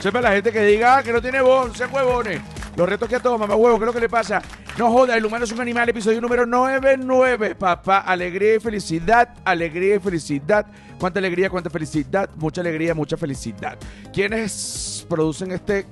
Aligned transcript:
Sepa 0.00 0.20
la 0.22 0.32
gente 0.32 0.50
que 0.50 0.64
diga 0.64 0.98
ah, 0.98 1.02
que 1.02 1.12
no 1.12 1.20
tiene 1.20 1.40
voz, 1.42 1.76
sean 1.76 1.92
huevones. 1.92 2.40
Los 2.76 2.88
retos 2.88 3.08
que 3.08 3.16
a 3.16 3.20
todos, 3.20 3.38
mamá 3.38 3.54
huevo, 3.54 3.78
¿qué 3.78 3.84
es 3.84 3.86
lo 3.86 3.92
que 3.92 4.00
le 4.00 4.08
pasa? 4.08 4.40
No 4.78 4.90
joda, 4.90 5.16
el 5.16 5.26
humano 5.26 5.44
es 5.44 5.52
un 5.52 5.60
animal, 5.60 5.88
episodio 5.88 6.20
número 6.22 6.46
99, 6.46 7.54
papá. 7.56 7.98
Alegría 7.98 8.54
y 8.56 8.60
felicidad, 8.60 9.34
alegría 9.44 9.96
y 9.96 9.98
felicidad. 9.98 10.66
Cuánta 10.98 11.18
alegría, 11.18 11.50
cuánta 11.50 11.68
felicidad, 11.68 12.30
mucha 12.36 12.62
alegría, 12.62 12.94
mucha 12.94 13.16
felicidad. 13.18 13.76
¿Quiénes 14.12 15.04
producen 15.08 15.50
este, 15.52 15.86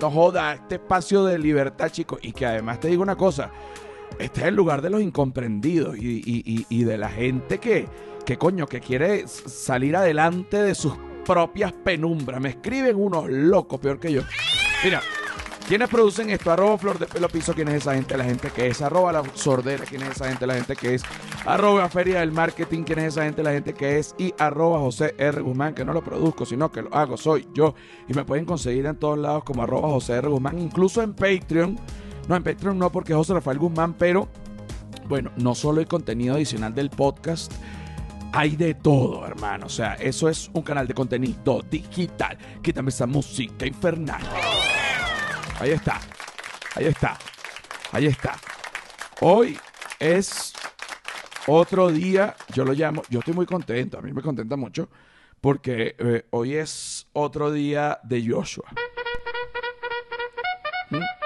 no 0.00 0.10
joda, 0.10 0.54
este 0.54 0.76
espacio 0.76 1.24
de 1.24 1.38
libertad, 1.38 1.90
chicos? 1.90 2.18
Y 2.22 2.32
que 2.32 2.46
además 2.46 2.80
te 2.80 2.88
digo 2.88 3.02
una 3.02 3.16
cosa, 3.16 3.50
este 4.18 4.40
es 4.40 4.46
el 4.48 4.54
lugar 4.56 4.82
de 4.82 4.90
los 4.90 5.00
incomprendidos 5.00 5.96
y, 5.96 6.22
y- 6.24 6.42
y- 6.44 6.66
y 6.68 6.84
de 6.84 6.98
la 6.98 7.08
gente 7.10 7.58
que, 7.58 7.86
que 8.24 8.36
coño, 8.36 8.66
que 8.66 8.80
quiere 8.80 9.28
salir 9.28 9.94
adelante 9.94 10.60
de 10.62 10.74
sus 10.74 10.94
propias 11.28 11.72
penumbras. 11.72 12.40
Me 12.40 12.48
escriben 12.48 12.96
unos 12.96 13.28
locos, 13.28 13.78
peor 13.78 14.00
que 14.00 14.10
yo. 14.10 14.22
Mira, 14.82 15.02
¿quiénes 15.68 15.90
producen 15.90 16.30
esto? 16.30 16.50
Arroba 16.50 16.78
Flor 16.78 16.98
de 16.98 17.06
Pelo 17.06 17.28
Piso, 17.28 17.52
¿quién 17.52 17.68
es 17.68 17.74
esa 17.74 17.94
gente? 17.94 18.16
La 18.16 18.24
gente 18.24 18.50
que 18.50 18.68
es. 18.68 18.80
Arroba 18.80 19.12
La 19.12 19.22
Sordera, 19.34 19.84
¿quién 19.84 20.00
es 20.02 20.12
esa 20.12 20.28
gente? 20.28 20.46
La 20.46 20.54
gente 20.54 20.74
que 20.74 20.94
es. 20.94 21.02
Arroba 21.44 21.86
Feria 21.90 22.20
del 22.20 22.32
Marketing, 22.32 22.82
¿quién 22.82 23.00
es 23.00 23.08
esa 23.08 23.24
gente? 23.24 23.42
La 23.42 23.52
gente 23.52 23.74
que 23.74 23.98
es. 23.98 24.14
Y 24.16 24.32
arroba 24.38 24.78
José 24.78 25.14
R. 25.18 25.42
Guzmán, 25.42 25.74
que 25.74 25.84
no 25.84 25.92
lo 25.92 26.02
produzco, 26.02 26.46
sino 26.46 26.72
que 26.72 26.80
lo 26.80 26.94
hago, 26.94 27.18
soy 27.18 27.46
yo. 27.52 27.74
Y 28.08 28.14
me 28.14 28.24
pueden 28.24 28.46
conseguir 28.46 28.86
en 28.86 28.96
todos 28.96 29.18
lados 29.18 29.44
como 29.44 29.62
arroba 29.62 29.90
José 29.90 30.14
R. 30.14 30.28
Guzmán, 30.28 30.58
incluso 30.58 31.02
en 31.02 31.12
Patreon. 31.12 31.78
No, 32.26 32.36
en 32.36 32.42
Patreon 32.42 32.78
no, 32.78 32.90
porque 32.90 33.12
es 33.12 33.16
José 33.18 33.34
Rafael 33.34 33.58
Guzmán, 33.58 33.92
pero 33.92 34.28
bueno, 35.08 35.30
no 35.36 35.54
solo 35.54 35.82
el 35.82 35.88
contenido 35.88 36.36
adicional 36.36 36.74
del 36.74 36.88
podcast, 36.88 37.52
hay 38.32 38.56
de 38.56 38.74
todo, 38.74 39.26
hermano. 39.26 39.66
O 39.66 39.68
sea, 39.68 39.94
eso 39.94 40.28
es 40.28 40.50
un 40.52 40.62
canal 40.62 40.86
de 40.86 40.94
contenido 40.94 41.62
digital. 41.70 42.36
Quítame 42.62 42.90
esa 42.90 43.06
música 43.06 43.66
infernal. 43.66 44.22
Ahí 45.60 45.70
está. 45.70 46.00
Ahí 46.74 46.86
está. 46.86 47.18
Ahí 47.92 48.06
está. 48.06 48.36
Hoy 49.20 49.58
es 49.98 50.52
otro 51.46 51.90
día. 51.90 52.36
Yo 52.54 52.64
lo 52.64 52.72
llamo. 52.72 53.02
Yo 53.08 53.20
estoy 53.20 53.34
muy 53.34 53.46
contento. 53.46 53.98
A 53.98 54.02
mí 54.02 54.12
me 54.12 54.22
contenta 54.22 54.56
mucho. 54.56 54.88
Porque 55.40 55.94
eh, 55.98 56.26
hoy 56.30 56.54
es 56.54 57.06
otro 57.12 57.52
día 57.52 58.00
de 58.02 58.28
Joshua. 58.28 58.68
¿Mm? 60.90 61.17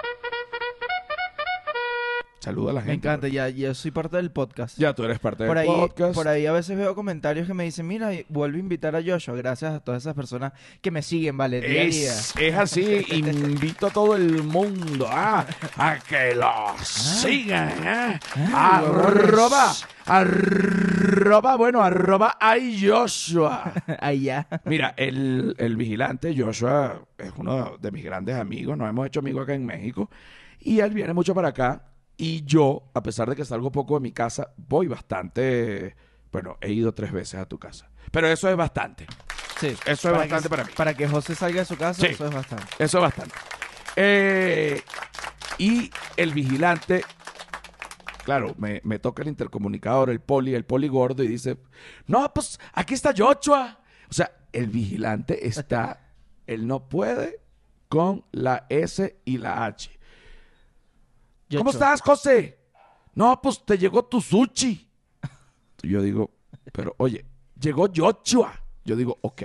Saluda 2.43 2.73
a 2.73 2.75
la 2.75 2.81
Me 2.81 2.91
gente. 2.91 3.07
encanta, 3.07 3.29
ya, 3.29 3.49
ya 3.51 3.73
soy 3.73 3.93
parte 3.93 4.17
del 4.17 4.33
podcast. 4.33 4.77
Ya 4.77 4.93
tú 4.95 5.05
eres 5.05 5.21
parte 5.21 5.47
por 5.47 5.57
del 5.57 5.69
ahí, 5.71 5.77
podcast. 5.77 6.13
por 6.13 6.27
ahí 6.27 6.45
a 6.45 6.51
veces 6.51 6.77
veo 6.77 6.93
comentarios 6.97 7.47
que 7.47 7.55
me 7.55 7.63
dicen, 7.63 7.87
mira, 7.87 8.11
vuelve 8.29 8.57
a 8.57 8.61
invitar 8.61 8.97
a 8.97 9.01
Joshua, 9.01 9.37
gracias 9.37 9.75
a 9.75 9.79
todas 9.79 10.03
esas 10.03 10.15
personas 10.15 10.53
que 10.81 10.91
me 10.91 11.03
siguen, 11.03 11.37
vale, 11.37 11.61
día 11.61 11.83
a 11.83 11.85
día. 11.85 12.13
Es, 12.41 12.55
así, 12.57 13.07
invito 13.13 13.87
a 13.87 13.91
todo 13.91 14.17
el 14.17 14.43
mundo 14.43 15.07
ah, 15.09 15.47
a 15.77 16.01
que 16.01 16.35
lo 16.35 16.53
sigan. 16.83 17.75
ah. 17.87 18.19
arroba, 18.53 19.73
arroba, 20.07 21.55
bueno, 21.57 21.81
arroba 21.81 22.39
ay 22.41 22.77
Joshua. 22.85 23.73
Ahí 24.01 24.23
ya. 24.23 24.49
Mira, 24.65 24.95
el, 24.97 25.55
el 25.59 25.77
vigilante 25.77 26.35
Joshua 26.37 27.03
es 27.19 27.31
uno 27.37 27.77
de 27.81 27.93
mis 27.93 28.03
grandes 28.05 28.35
amigos, 28.35 28.77
nos 28.77 28.89
hemos 28.89 29.07
hecho 29.07 29.21
amigos 29.21 29.45
acá 29.45 29.55
en 29.55 29.65
México 29.65 30.11
y 30.59 30.81
él 30.81 30.93
viene 30.93 31.13
mucho 31.13 31.37
para 31.37 31.49
acá 31.49 31.83
y 32.17 32.45
yo, 32.45 32.91
a 32.95 33.03
pesar 33.03 33.29
de 33.29 33.37
que 33.37 33.45
salgo 33.45 33.73
poco 33.73 33.95
de 33.95 34.01
mi 34.01 34.13
casa, 34.13 34.53
voy 34.57 34.87
bastante, 34.87 35.97
bueno, 36.31 36.59
he 36.61 36.73
ido 36.73 36.93
tres 36.95 37.13
veces 37.13 37.41
a 37.41 37.47
tu 37.47 37.59
casa, 37.59 37.91
pero 38.11 38.29
eso 38.29 38.49
es 38.49 38.57
bastante. 38.57 39.07
Sí, 39.61 39.69
Eso 39.87 40.11
es 40.11 40.17
bastante 40.17 40.43
que, 40.45 40.49
para 40.49 40.65
mí. 40.65 40.71
Para 40.77 40.95
que 40.95 41.07
José 41.07 41.35
salga 41.37 41.61
de 41.61 41.65
su 41.67 41.77
casa, 41.77 42.01
Sí. 42.01 42.07
eso 42.09 42.27
es 42.27 42.35
bastante. 42.35 42.67
Eso 42.81 42.99
es 42.99 43.03
bastante. 43.03 43.35
Eh, 43.95 44.83
y 45.59 45.91
el 46.17 46.33
vigilante, 46.33 47.05
claro, 48.25 48.55
me, 48.59 48.81
me 48.85 48.99
toca 48.99 49.23
el 49.23 49.29
intercomunicador, 49.29 50.11
el 50.11 50.21
poli, 50.21 50.55
el 50.55 50.65
poli 50.65 50.89
gordo, 50.89 51.23
y 51.23 51.29
dice, 51.29 51.59
no, 52.07 52.33
pues 52.35 52.59
aquí 52.73 52.95
está 52.95 53.13
Joshua. 53.17 53.79
O 54.11 54.13
sea, 54.13 54.33
el 54.53 54.67
vigilante 54.67 55.47
está, 55.47 56.11
él 56.47 56.67
no 56.67 56.89
puede 56.89 57.41
con 57.89 58.25
la 58.33 58.67
S 58.69 59.21
y 59.25 59.39
la 59.39 59.65
H. 59.65 59.91
¿Cómo 61.59 61.71
estás, 61.71 62.01
José? 62.01 62.59
No, 63.15 63.41
pues 63.41 63.65
te 63.65 63.77
llegó 63.77 64.05
tu 64.05 64.21
sushi. 64.21 64.89
Yo 65.83 66.01
digo, 66.01 66.31
pero 66.73 66.95
oye, 66.99 67.27
llegó 67.61 67.89
Joshua. 67.95 68.53
Yo 68.85 68.97
digo, 68.97 69.19
ok. 69.23 69.43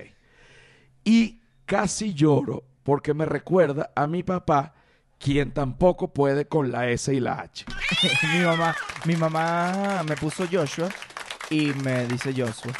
Y 1.03 1.41
casi 1.65 2.13
lloro 2.13 2.63
porque 2.83 3.13
me 3.13 3.25
recuerda 3.25 3.91
a 3.95 4.07
mi 4.07 4.23
papá, 4.23 4.73
quien 5.17 5.51
tampoco 5.51 6.13
puede 6.13 6.47
con 6.47 6.71
la 6.71 6.87
S 6.89 7.13
y 7.13 7.19
la 7.19 7.41
H. 7.41 7.65
mi 8.33 8.45
mamá, 8.45 8.75
mi 9.05 9.15
mamá 9.15 10.03
me 10.07 10.15
puso 10.15 10.45
Joshua 10.49 10.89
y 11.49 11.73
me 11.73 12.05
dice 12.07 12.31
Joshua. 12.31 12.73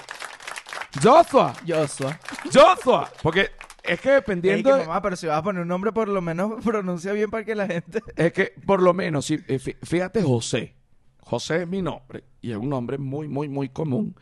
Joshua, 1.02 1.54
Joshua. 1.68 2.20
Joshua. 2.54 3.12
Porque 3.22 3.52
es 3.88 4.00
que 4.02 4.10
Ey, 4.10 4.16
dependiendo... 4.16 4.70
que 4.72 4.76
de- 4.80 4.86
mamá, 4.88 5.02
pero 5.02 5.16
si 5.16 5.28
vas 5.28 5.38
a 5.38 5.44
poner 5.44 5.62
un 5.62 5.68
nombre, 5.68 5.92
por 5.92 6.08
lo 6.08 6.22
menos 6.22 6.62
pronuncia 6.66 7.14
bien 7.14 7.30
para 7.30 7.44
que 7.46 7.56
la 7.56 7.68
gente... 7.68 8.02
Es 8.16 8.34
que 8.34 8.54
por 8.66 8.82
lo 8.82 8.94
menos, 8.94 9.26
sí, 9.26 9.40
eh, 9.48 9.60
fí- 9.60 9.78
fíjate 9.84 10.22
José. 10.22 10.76
José 11.22 11.64
es 11.64 11.68
mi 11.68 11.82
nombre 11.82 12.24
y 12.42 12.52
es 12.52 12.58
un 12.58 12.70
nombre 12.70 12.98
muy, 12.98 13.28
muy, 13.28 13.50
muy 13.50 13.70
común. 13.70 14.16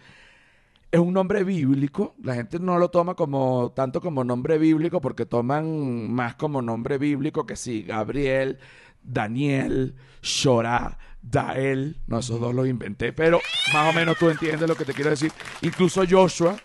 Es 0.91 0.99
un 0.99 1.13
nombre 1.13 1.43
bíblico. 1.43 2.15
La 2.23 2.33
gente 2.35 2.57
no 2.59 2.79
lo 2.79 2.89
toma 2.89 3.15
como 3.15 3.73
tanto 3.75 4.01
como 4.01 4.23
nombre 4.23 4.57
bíblico 4.57 5.01
porque 5.01 5.25
toman 5.25 6.11
más 6.11 6.35
como 6.35 6.61
nombre 6.61 6.97
bíblico 6.97 7.45
que 7.45 7.55
sí, 7.57 7.83
Gabriel, 7.83 8.57
Daniel, 9.03 9.95
Shorá, 10.21 10.97
Dael. 11.21 11.97
No, 12.07 12.19
esos 12.19 12.39
dos 12.39 12.55
los 12.55 12.67
inventé, 12.67 13.13
pero 13.13 13.39
más 13.73 13.93
o 13.93 13.93
menos 13.93 14.17
tú 14.17 14.29
entiendes 14.29 14.67
lo 14.67 14.75
que 14.75 14.85
te 14.85 14.93
quiero 14.93 15.11
decir. 15.11 15.31
Incluso 15.61 16.03
Joshua 16.09 16.55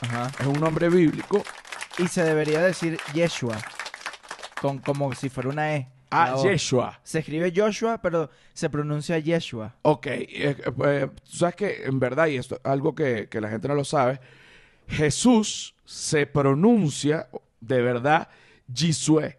Ajá. 0.00 0.30
es 0.40 0.46
un 0.46 0.58
nombre 0.60 0.88
bíblico. 0.88 1.42
Y 1.98 2.08
se 2.08 2.24
debería 2.24 2.60
decir 2.60 2.98
Yeshua. 3.12 3.58
Con, 4.60 4.78
como 4.78 5.14
si 5.14 5.28
fuera 5.28 5.48
una 5.48 5.76
E. 5.76 5.88
Ah. 6.10 6.36
Yeshua. 6.42 7.00
Se 7.02 7.18
escribe 7.20 7.52
Joshua, 7.54 8.00
pero 8.00 8.30
se 8.52 8.70
pronuncia 8.70 9.18
Yeshua. 9.18 9.74
Ok, 9.82 10.06
eh, 10.06 10.56
eh, 10.86 11.08
tú 11.24 11.36
sabes 11.36 11.56
que 11.56 11.84
en 11.84 11.98
verdad, 11.98 12.28
y 12.28 12.36
esto 12.36 12.56
es 12.56 12.60
algo 12.64 12.94
que, 12.94 13.28
que 13.28 13.40
la 13.40 13.48
gente 13.48 13.68
no 13.68 13.74
lo 13.74 13.84
sabe, 13.84 14.20
Jesús 14.88 15.74
se 15.84 16.26
pronuncia 16.26 17.28
de 17.60 17.82
verdad 17.82 18.28
Gisue. 18.72 19.36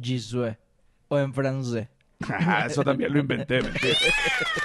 Jesue. 0.00 0.58
O 1.08 1.18
en 1.18 1.32
francés. 1.32 1.88
Eso 2.66 2.82
también 2.82 3.12
lo 3.12 3.18
inventé, 3.20 3.60
mentira. 3.62 3.96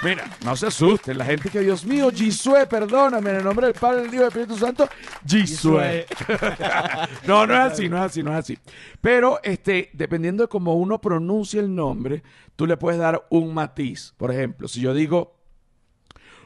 Mira, 0.02 0.24
no 0.44 0.56
se 0.56 0.66
asusten, 0.68 1.18
la 1.18 1.24
gente 1.26 1.50
que, 1.50 1.60
Dios 1.60 1.84
mío, 1.84 2.10
Gisue, 2.10 2.66
perdóname, 2.66 3.30
en 3.30 3.36
el 3.36 3.44
nombre 3.44 3.66
del 3.66 3.74
Padre, 3.74 4.02
del 4.02 4.06
Hijo 4.06 4.14
y 4.14 4.18
del 4.18 4.28
Espíritu 4.28 4.56
Santo, 4.56 4.88
Gisue. 5.26 6.06
no, 7.26 7.46
no 7.46 7.54
es 7.54 7.72
así, 7.72 7.88
no 7.90 7.98
es 7.98 8.02
así, 8.04 8.22
no 8.22 8.32
es 8.32 8.38
así. 8.38 8.58
Pero, 9.00 9.38
este, 9.42 9.90
dependiendo 9.92 10.44
de 10.44 10.48
cómo 10.48 10.74
uno 10.76 11.00
pronuncia 11.00 11.60
el 11.60 11.74
nombre, 11.74 12.22
tú 12.56 12.66
le 12.66 12.76
puedes 12.78 12.98
dar 12.98 13.26
un 13.30 13.52
matiz. 13.52 14.14
Por 14.16 14.30
ejemplo, 14.32 14.66
si 14.66 14.80
yo 14.80 14.94
digo 14.94 15.36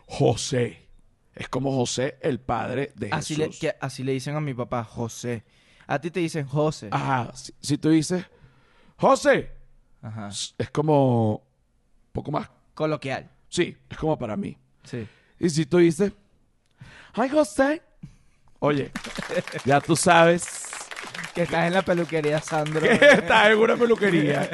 José, 0.06 0.88
es 1.34 1.48
como 1.48 1.72
José, 1.72 2.18
el 2.20 2.40
padre 2.40 2.92
de 2.96 3.06
Jesús. 3.08 3.18
Así 3.18 3.36
le, 3.36 3.50
que- 3.50 3.74
así 3.80 4.02
le 4.02 4.12
dicen 4.12 4.36
a 4.36 4.40
mi 4.40 4.54
papá, 4.54 4.84
José. 4.84 5.44
A 5.86 6.00
ti 6.00 6.10
te 6.10 6.20
dicen 6.20 6.46
José. 6.46 6.88
Ajá, 6.90 7.30
si, 7.34 7.52
si 7.60 7.78
tú 7.78 7.90
dices 7.90 8.24
José, 8.96 9.52
Ajá. 10.06 10.28
es 10.28 10.70
como 10.70 11.34
un 11.36 11.42
poco 12.12 12.30
más, 12.30 12.48
Coloquial. 12.74 13.28
sí, 13.48 13.76
es 13.90 13.96
como 13.98 14.18
para 14.18 14.36
mí. 14.36 14.56
Sí. 14.84 15.06
Y 15.38 15.50
si 15.50 15.66
tú 15.66 15.78
dices, 15.78 16.12
ay 17.14 17.28
José, 17.28 17.82
oye, 18.60 18.90
ya 19.64 19.80
tú 19.80 19.96
sabes 19.96 20.62
Que 21.34 21.42
estás 21.42 21.66
en 21.66 21.74
la 21.74 21.82
peluquería, 21.82 22.40
Sandro. 22.40 22.80
que 22.80 22.92
estás 22.94 23.50
en 23.50 23.58
una 23.58 23.76
peluquería 23.76 24.48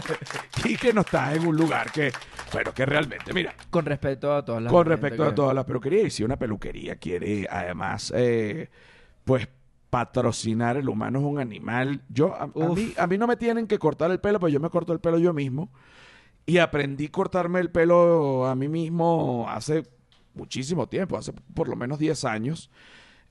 y 0.65 0.77
que 0.77 0.93
no 0.93 1.03
estás 1.03 1.37
en 1.37 1.47
un 1.47 1.57
lugar 1.57 1.93
que, 1.93 2.11
bueno, 2.53 2.73
que 2.75 2.85
realmente, 2.87 3.33
mira, 3.33 3.55
Con 3.71 3.85
respecto 3.85 4.35
a 4.35 4.45
todas 4.45 4.63
las 4.63 4.73
con 4.73 4.87
respecto 4.87 5.25
a 5.25 5.35
todas 5.35 5.55
las 5.55 5.65
peluquerías, 5.65 6.07
y 6.07 6.11
si 6.11 6.25
una 6.25 6.37
peluquería 6.37 6.97
quiere 6.97 7.47
además, 7.49 8.13
eh, 8.17 8.69
pues 9.25 9.47
patrocinar 9.93 10.79
el 10.79 10.89
humano 10.89 11.19
es 11.19 11.25
un 11.27 11.39
animal. 11.39 12.01
Yo, 12.09 12.35
a, 12.35 12.47
mí, 12.47 12.95
a 12.97 13.07
mí 13.07 13.19
no 13.19 13.27
me 13.27 13.37
tienen 13.37 13.67
que 13.67 13.79
cortar 13.79 14.11
el 14.11 14.21
pelo, 14.21 14.41
pues 14.41 14.51
yo 14.51 14.59
me 14.59 14.71
corto 14.71 14.95
el 14.95 15.01
pelo 15.01 15.19
yo 15.19 15.35
mismo. 15.35 15.71
Y 16.47 16.57
aprendí 16.57 17.05
a 17.05 17.13
cortarme 17.13 17.61
el 17.61 17.71
pelo 17.71 18.47
a 18.47 18.55
mí 18.55 18.69
mismo 18.69 19.45
hace 19.51 19.83
muchísimo 20.33 20.89
tiempo, 20.89 21.19
hace 21.19 21.35
por 21.53 21.69
lo 21.69 21.77
menos 21.77 21.99
10 21.99 22.25
años. 22.25 22.71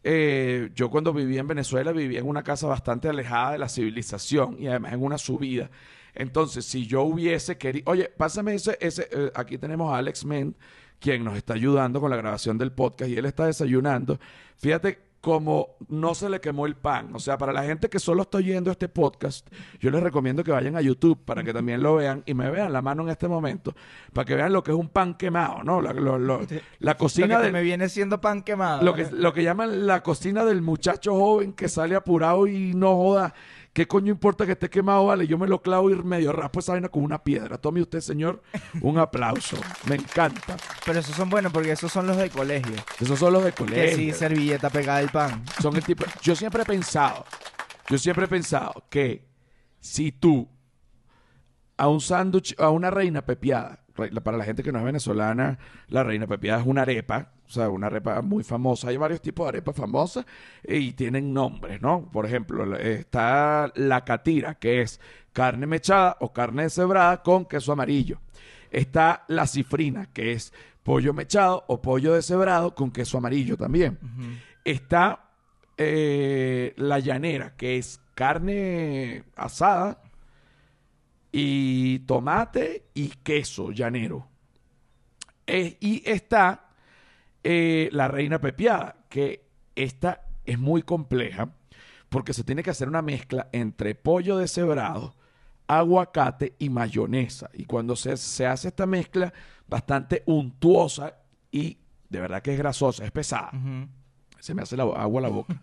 Eh, 0.03 0.69
yo 0.75 0.91
cuando 0.91 1.11
vivía 1.13 1.39
en 1.39 1.47
Venezuela 1.47 1.91
vivía 1.93 2.19
en 2.19 2.27
una 2.27 2.43
casa 2.43 2.67
bastante 2.67 3.09
alejada 3.09 3.53
de 3.53 3.57
la 3.57 3.67
civilización 3.67 4.57
y 4.59 4.67
además 4.67 4.93
en 4.93 5.01
una 5.01 5.17
subida. 5.17 5.71
Entonces, 6.13 6.63
si 6.63 6.85
yo 6.85 7.01
hubiese 7.01 7.57
querido, 7.57 7.89
oye, 7.89 8.07
pásame 8.15 8.53
ese, 8.53 8.77
ese 8.79 9.09
eh, 9.11 9.31
aquí 9.33 9.57
tenemos 9.57 9.91
a 9.91 9.97
Alex 9.97 10.25
Ment, 10.25 10.55
quien 10.99 11.23
nos 11.23 11.35
está 11.35 11.55
ayudando 11.55 11.99
con 11.99 12.11
la 12.11 12.17
grabación 12.17 12.59
del 12.59 12.71
podcast 12.71 13.09
y 13.09 13.15
él 13.15 13.25
está 13.25 13.47
desayunando. 13.47 14.19
Fíjate 14.57 15.10
como 15.21 15.77
no 15.87 16.15
se 16.15 16.29
le 16.29 16.41
quemó 16.41 16.65
el 16.65 16.75
pan. 16.75 17.13
O 17.15 17.19
sea, 17.19 17.37
para 17.37 17.53
la 17.53 17.63
gente 17.63 17.89
que 17.89 17.99
solo 17.99 18.23
está 18.23 18.39
oyendo 18.39 18.71
este 18.71 18.89
podcast, 18.89 19.47
yo 19.79 19.91
les 19.91 20.01
recomiendo 20.01 20.43
que 20.43 20.51
vayan 20.51 20.75
a 20.75 20.81
YouTube 20.81 21.23
para 21.23 21.43
que 21.43 21.53
también 21.53 21.83
lo 21.83 21.95
vean 21.95 22.23
y 22.25 22.33
me 22.33 22.49
vean 22.49 22.73
la 22.73 22.81
mano 22.81 23.03
en 23.03 23.09
este 23.09 23.27
momento, 23.27 23.75
para 24.13 24.25
que 24.25 24.35
vean 24.35 24.51
lo 24.51 24.63
que 24.63 24.71
es 24.71 24.77
un 24.77 24.89
pan 24.89 25.13
quemado, 25.13 25.63
¿no? 25.63 25.79
La, 25.79 25.93
lo- 25.93 26.17
lo- 26.17 26.41
la 26.79 26.97
cocina 26.97 27.27
Lo 27.27 27.37
que 27.37 27.43
del... 27.43 27.53
me 27.53 27.61
viene 27.61 27.87
siendo 27.87 28.19
pan 28.19 28.41
quemado. 28.41 28.81
Lo 28.83 28.93
que, 28.95 29.07
lo 29.11 29.31
que 29.33 29.43
llaman 29.43 29.85
la 29.85 30.01
cocina 30.01 30.43
del 30.43 30.61
muchacho 30.63 31.13
joven 31.13 31.53
que 31.53 31.69
sale 31.69 31.95
apurado 31.95 32.47
y 32.47 32.73
no 32.73 32.95
joda. 32.95 33.33
¿Qué 33.73 33.87
coño 33.87 34.11
importa 34.11 34.45
que 34.45 34.51
esté 34.51 34.69
quemado? 34.69 35.05
Vale, 35.05 35.25
yo 35.27 35.37
me 35.37 35.47
lo 35.47 35.61
clavo 35.61 35.89
y 35.89 35.95
medio 35.95 36.33
raspo 36.33 36.59
esa 36.59 36.73
vaina 36.73 36.89
con 36.89 37.03
una 37.03 37.23
piedra. 37.23 37.57
Tome 37.57 37.81
usted, 37.81 38.01
señor, 38.01 38.41
un 38.81 38.97
aplauso. 38.99 39.57
Me 39.87 39.95
encanta. 39.95 40.57
Pero 40.85 40.99
esos 40.99 41.15
son 41.15 41.29
buenos 41.29 41.53
porque 41.53 41.71
esos 41.71 41.89
son 41.89 42.05
los 42.05 42.17
de 42.17 42.29
colegio. 42.29 42.75
Esos 42.99 43.17
son 43.17 43.31
los 43.31 43.43
de 43.45 43.51
Que 43.53 43.63
colegio. 43.63 43.97
sí, 43.97 44.11
servilleta 44.11 44.69
pegada 44.69 44.99
al 44.99 45.09
pan. 45.09 45.43
Son 45.61 45.73
el 45.75 45.83
tipo. 45.85 46.03
Yo 46.21 46.35
siempre 46.35 46.63
he 46.63 46.65
pensado, 46.65 47.25
yo 47.89 47.97
siempre 47.97 48.25
he 48.25 48.27
pensado 48.27 48.83
que 48.89 49.25
si 49.79 50.11
tú 50.11 50.49
a 51.77 51.87
un 51.87 52.01
sándwich, 52.01 52.53
a 52.59 52.69
una 52.69 52.91
reina 52.91 53.25
pepiada, 53.25 53.80
para 54.23 54.37
la 54.37 54.43
gente 54.43 54.63
que 54.63 54.71
no 54.71 54.79
es 54.79 54.85
venezolana, 54.85 55.57
la 55.87 56.03
reina 56.03 56.27
pepiada 56.27 56.61
es 56.61 56.67
una 56.67 56.81
arepa, 56.81 57.31
o 57.47 57.49
sea, 57.49 57.69
una 57.69 57.87
arepa 57.87 58.21
muy 58.21 58.43
famosa. 58.43 58.89
Hay 58.89 58.97
varios 58.97 59.21
tipos 59.21 59.45
de 59.45 59.49
arepas 59.49 59.75
famosas 59.75 60.25
y 60.63 60.93
tienen 60.93 61.33
nombres, 61.33 61.81
¿no? 61.81 62.09
Por 62.11 62.25
ejemplo, 62.25 62.75
está 62.75 63.71
la 63.75 64.03
catira, 64.03 64.55
que 64.55 64.81
es 64.81 64.99
carne 65.33 65.67
mechada 65.67 66.17
o 66.19 66.33
carne 66.33 66.63
deshebrada 66.63 67.21
con 67.23 67.45
queso 67.45 67.71
amarillo. 67.71 68.19
Está 68.69 69.25
la 69.27 69.47
cifrina, 69.47 70.07
que 70.13 70.31
es 70.31 70.53
pollo 70.83 71.13
mechado 71.13 71.63
o 71.67 71.81
pollo 71.81 72.13
deshebrado 72.13 72.73
con 72.73 72.91
queso 72.91 73.17
amarillo 73.17 73.57
también. 73.57 73.99
Está 74.63 75.29
eh, 75.77 76.73
la 76.77 76.99
llanera, 76.99 77.55
que 77.55 77.77
es 77.77 77.99
carne 78.13 79.23
asada 79.35 80.01
y 81.31 81.99
tomate 81.99 82.89
y 82.93 83.09
queso 83.09 83.71
llanero. 83.71 84.27
Eh, 85.47 85.77
y 85.79 86.03
está 86.09 86.69
eh, 87.43 87.89
la 87.91 88.07
reina 88.07 88.39
pepiada, 88.39 89.05
que 89.09 89.47
esta 89.75 90.27
es 90.45 90.59
muy 90.59 90.83
compleja 90.83 91.53
porque 92.09 92.33
se 92.33 92.43
tiene 92.43 92.63
que 92.63 92.71
hacer 92.71 92.87
una 92.87 93.01
mezcla 93.01 93.49
entre 93.53 93.95
pollo 93.95 94.37
deshebrado, 94.37 95.15
aguacate 95.67 96.55
y 96.59 96.69
mayonesa. 96.69 97.49
Y 97.53 97.65
cuando 97.65 97.95
se, 97.95 98.17
se 98.17 98.45
hace 98.45 98.67
esta 98.67 98.85
mezcla 98.85 99.33
bastante 99.67 100.23
untuosa 100.25 101.15
y 101.51 101.77
de 102.09 102.19
verdad 102.19 102.41
que 102.41 102.51
es 102.51 102.57
grasosa, 102.57 103.05
es 103.05 103.11
pesada 103.11 103.51
se 104.41 104.55
me 104.55 104.63
hace 104.63 104.75
la, 104.75 104.83
agua 104.83 105.21
la 105.21 105.29
boca. 105.29 105.61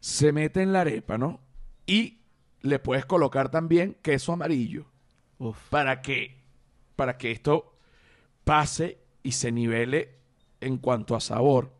se 0.00 0.32
mete 0.32 0.62
en 0.62 0.72
la 0.72 0.82
arepa, 0.82 1.18
¿no? 1.18 1.40
Y 1.86 2.20
le 2.60 2.78
puedes 2.78 3.06
colocar 3.06 3.50
también 3.50 3.96
queso 4.02 4.32
amarillo 4.32 4.86
Uf. 5.40 5.56
para 5.70 6.00
que, 6.02 6.40
para 6.94 7.18
que 7.18 7.32
esto 7.32 7.74
pase 8.44 8.98
y 9.24 9.32
se 9.32 9.50
nivele 9.50 10.14
en 10.60 10.76
cuanto 10.78 11.16
a 11.16 11.20
sabor. 11.20 11.72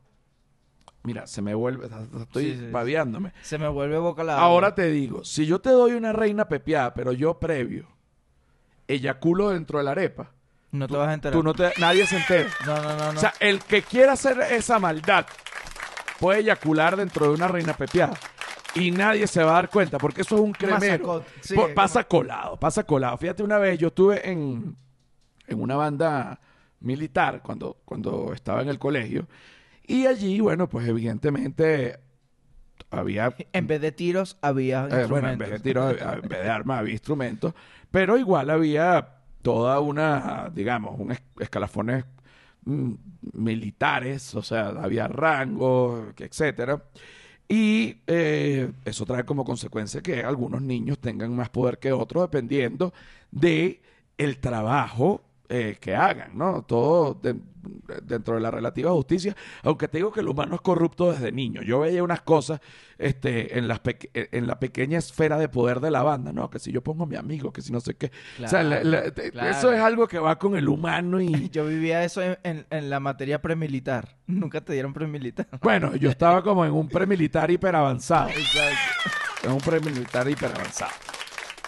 Mira, 1.02 1.26
se 1.26 1.40
me 1.40 1.54
vuelve, 1.54 1.86
estoy 2.20 2.44
Sí, 2.46 2.52
sí, 2.58 2.60
sí. 2.66 2.70
babeándome. 2.70 3.32
Se 3.42 3.56
me 3.58 3.68
vuelve 3.68 3.96
boca 3.98 4.22
la 4.24 4.36
Ahora 4.38 4.74
te 4.74 4.88
digo, 4.90 5.24
si 5.24 5.46
yo 5.46 5.60
te 5.60 5.70
doy 5.70 5.92
una 5.92 6.12
reina 6.12 6.48
pepiada, 6.48 6.92
pero 6.94 7.12
yo 7.12 7.38
previo 7.38 7.86
eyaculo 8.88 9.50
dentro 9.50 9.78
de 9.78 9.84
la 9.84 9.92
arepa, 9.92 10.32
No 10.72 10.86
te 10.88 10.96
vas 10.96 11.08
a 11.08 11.14
enterar. 11.14 11.38
tú 11.38 11.42
no 11.42 11.54
te, 11.54 11.72
nadie 11.78 12.06
se 12.06 12.16
entera. 12.18 12.50
No, 12.66 12.76
no, 12.82 12.96
no, 12.96 13.12
no. 13.12 13.18
O 13.18 13.20
sea, 13.20 13.32
el 13.40 13.60
que 13.62 13.82
quiera 13.82 14.12
hacer 14.12 14.40
esa 14.50 14.78
maldad 14.78 15.26
puede 16.18 16.40
eyacular 16.40 16.96
dentro 16.96 17.26
de 17.28 17.34
una 17.34 17.48
reina 17.48 17.72
pepiada. 17.74 18.18
Y 18.74 18.90
nadie 18.92 19.26
se 19.26 19.42
va 19.42 19.50
a 19.50 19.54
dar 19.54 19.70
cuenta, 19.70 19.98
porque 19.98 20.20
eso 20.22 20.36
es 20.36 20.40
un 20.42 20.52
cremero. 20.52 21.04
Sí, 21.40 21.54
pasa 21.74 22.04
colado, 22.04 22.56
pasa 22.58 22.84
colado. 22.84 23.16
Fíjate, 23.18 23.42
una 23.42 23.58
vez 23.58 23.78
yo 23.78 23.88
estuve 23.88 24.28
en, 24.30 24.76
en 25.48 25.60
una 25.60 25.76
banda 25.76 26.40
militar 26.80 27.42
cuando, 27.42 27.78
cuando 27.84 28.32
estaba 28.32 28.62
en 28.62 28.68
el 28.68 28.78
colegio. 28.78 29.26
Y 29.86 30.06
allí, 30.06 30.38
bueno, 30.40 30.68
pues 30.68 30.86
evidentemente 30.88 31.98
había 32.90 33.34
En 33.52 33.66
vez 33.66 33.80
de 33.80 33.92
tiros 33.92 34.38
había 34.40 34.86
eh, 34.86 35.06
bueno, 35.06 35.28
en 35.30 35.38
vez 35.38 35.50
de 35.50 35.58
tiros, 35.60 35.92
eh, 35.94 35.98
en 36.22 36.28
vez 36.28 36.42
de 36.42 36.48
armas 36.50 36.78
había 36.80 36.92
instrumentos, 36.92 37.54
pero 37.90 38.16
igual 38.18 38.50
había 38.50 39.16
toda 39.42 39.80
una, 39.80 40.50
digamos, 40.54 40.98
un 40.98 41.12
es- 41.12 41.22
escalafones 41.40 42.04
mm, 42.64 42.92
militares, 43.32 44.34
o 44.34 44.42
sea, 44.42 44.68
había 44.68 45.08
rangos, 45.08 46.14
etcétera. 46.16 46.82
Y 47.52 47.96
eh, 48.06 48.70
eso 48.84 49.04
trae 49.04 49.24
como 49.24 49.44
consecuencia 49.44 50.00
que 50.00 50.22
algunos 50.22 50.62
niños 50.62 51.00
tengan 51.00 51.34
más 51.34 51.48
poder 51.48 51.80
que 51.80 51.90
otros 51.90 52.22
dependiendo 52.22 52.94
de 53.32 53.80
el 54.18 54.38
trabajo 54.38 55.20
eh, 55.50 55.76
que 55.80 55.94
hagan, 55.96 56.38
¿no? 56.38 56.62
Todo 56.62 57.14
de- 57.14 57.36
dentro 58.04 58.36
de 58.36 58.40
la 58.40 58.50
relativa 58.50 58.90
justicia, 58.92 59.36
aunque 59.64 59.86
te 59.86 59.98
digo 59.98 60.10
que 60.12 60.20
el 60.20 60.28
humano 60.28 60.54
es 60.54 60.60
corrupto 60.62 61.12
desde 61.12 61.30
niño. 61.30 61.60
Yo 61.62 61.80
veía 61.80 62.02
unas 62.02 62.22
cosas 62.22 62.58
este, 62.96 63.58
en, 63.58 63.68
las 63.68 63.80
peque- 63.80 64.10
en 64.14 64.46
la 64.46 64.58
pequeña 64.58 64.96
esfera 64.98 65.36
de 65.36 65.48
poder 65.50 65.80
de 65.80 65.90
la 65.90 66.02
banda, 66.02 66.32
¿no? 66.32 66.48
Que 66.48 66.58
si 66.58 66.72
yo 66.72 66.82
pongo 66.82 67.04
a 67.04 67.06
mi 67.06 67.16
amigo, 67.16 67.52
que 67.52 67.60
si 67.60 67.70
no 67.72 67.80
sé 67.80 67.96
qué. 67.96 68.10
o 68.42 68.48
sea, 68.48 68.62
la- 68.62 68.82
la- 68.82 69.10
te- 69.10 69.30
claro. 69.32 69.50
eso 69.50 69.72
es 69.72 69.80
algo 69.80 70.08
que 70.08 70.18
va 70.18 70.38
con 70.38 70.56
el 70.56 70.68
humano 70.68 71.20
y... 71.20 71.48
Yo 71.50 71.66
vivía 71.66 72.02
eso 72.04 72.22
en, 72.22 72.38
en- 72.44 72.66
en 72.70 72.88
la 72.88 72.98
materia 73.00 73.42
premilitar. 73.42 74.16
Nunca 74.26 74.60
te 74.62 74.72
dieron 74.72 74.94
premilitar. 74.94 75.46
Bueno, 75.60 75.94
yo 75.96 76.08
estaba 76.10 76.42
como 76.42 76.64
en 76.64 76.72
un 76.72 76.88
premilitar 76.88 77.50
hiperavanzado. 77.50 78.30
Exacto. 78.30 79.10
Es 79.42 79.48
un 79.50 79.58
premilitar 79.58 80.28
hiperavanzado. 80.30 80.92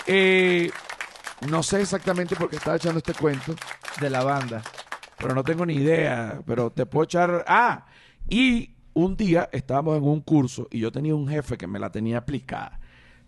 Eh, 0.06 0.70
no 1.48 1.62
sé 1.62 1.80
exactamente 1.80 2.36
por 2.36 2.48
qué 2.48 2.56
estaba 2.56 2.76
echando 2.76 2.98
este 2.98 3.14
cuento, 3.14 3.54
De 4.00 4.10
la 4.10 4.22
banda. 4.24 4.62
pero 5.18 5.34
no 5.34 5.42
tengo 5.44 5.64
ni 5.66 5.74
idea. 5.74 6.40
Pero 6.46 6.70
te 6.70 6.86
puedo 6.86 7.04
echar. 7.04 7.44
Ah, 7.46 7.86
y 8.28 8.74
un 8.94 9.16
día 9.16 9.48
estábamos 9.52 9.96
en 9.98 10.04
un 10.04 10.20
curso 10.20 10.68
y 10.70 10.80
yo 10.80 10.92
tenía 10.92 11.14
un 11.14 11.28
jefe 11.28 11.56
que 11.56 11.66
me 11.66 11.78
la 11.78 11.90
tenía 11.90 12.18
aplicada. 12.18 12.78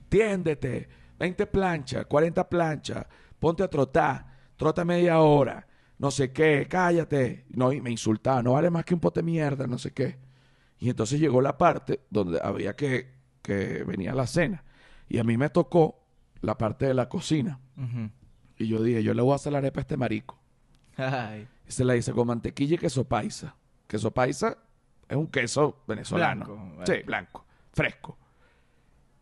Tiéndete, 0.09 0.89
20 1.19 1.47
planchas, 1.47 2.07
40 2.07 2.49
planchas, 2.49 3.07
ponte 3.39 3.63
a 3.63 3.69
trotar, 3.69 4.27
trota 4.57 4.85
media 4.85 5.19
hora, 5.21 5.67
no 5.99 6.11
sé 6.11 6.33
qué, 6.33 6.67
cállate. 6.69 7.47
No, 7.51 7.73
y 7.73 7.81
me 7.81 7.91
insultaba, 7.91 8.43
no 8.43 8.53
vale 8.53 8.71
más 8.71 8.85
que 8.85 8.95
un 8.95 9.01
pote 9.01 9.21
de 9.21 9.25
mierda, 9.25 9.67
no 9.67 9.79
sé 9.79 9.93
qué. 9.93 10.19
Y 10.79 10.91
entonces 10.91 11.19
llegó 11.21 11.41
la 11.41 11.57
parte 11.57 12.01
donde 12.11 12.41
había 12.43 12.77
que, 12.77 13.13
que 13.43 13.85
venía 13.85 14.15
la 14.15 14.27
cena. 14.27 14.65
Y 15.09 15.19
a 15.19 15.25
mí 15.25 15.37
me 15.37 15.51
tocó 15.51 16.04
la 16.45 16.57
parte 16.57 16.87
de 16.87 16.95
la 16.95 17.09
cocina. 17.09 17.59
Y 18.57 18.69
yo 18.69 18.83
dije, 18.83 19.03
yo 19.03 19.15
le 19.15 19.23
voy 19.23 19.33
a 19.33 19.37
hacer 19.37 19.53
la 19.53 19.59
arepa 19.59 19.81
a 19.81 19.83
este 19.83 19.97
marico. 19.97 20.39
Ay. 20.97 21.49
Y 21.67 21.73
se 21.73 21.85
la 21.85 21.97
hice 21.97 22.13
con 22.13 22.27
mantequilla 22.27 22.75
y 22.77 22.79
queso 22.79 23.05
paisa. 23.05 23.57
Queso 23.87 24.11
paisa 24.13 24.59
es 25.09 25.17
un 25.17 25.27
queso 25.27 25.83
venezolano. 25.87 26.45
Blanco, 26.45 26.85
Sí, 26.87 27.03
blanco, 27.05 27.45
fresco. 27.73 28.19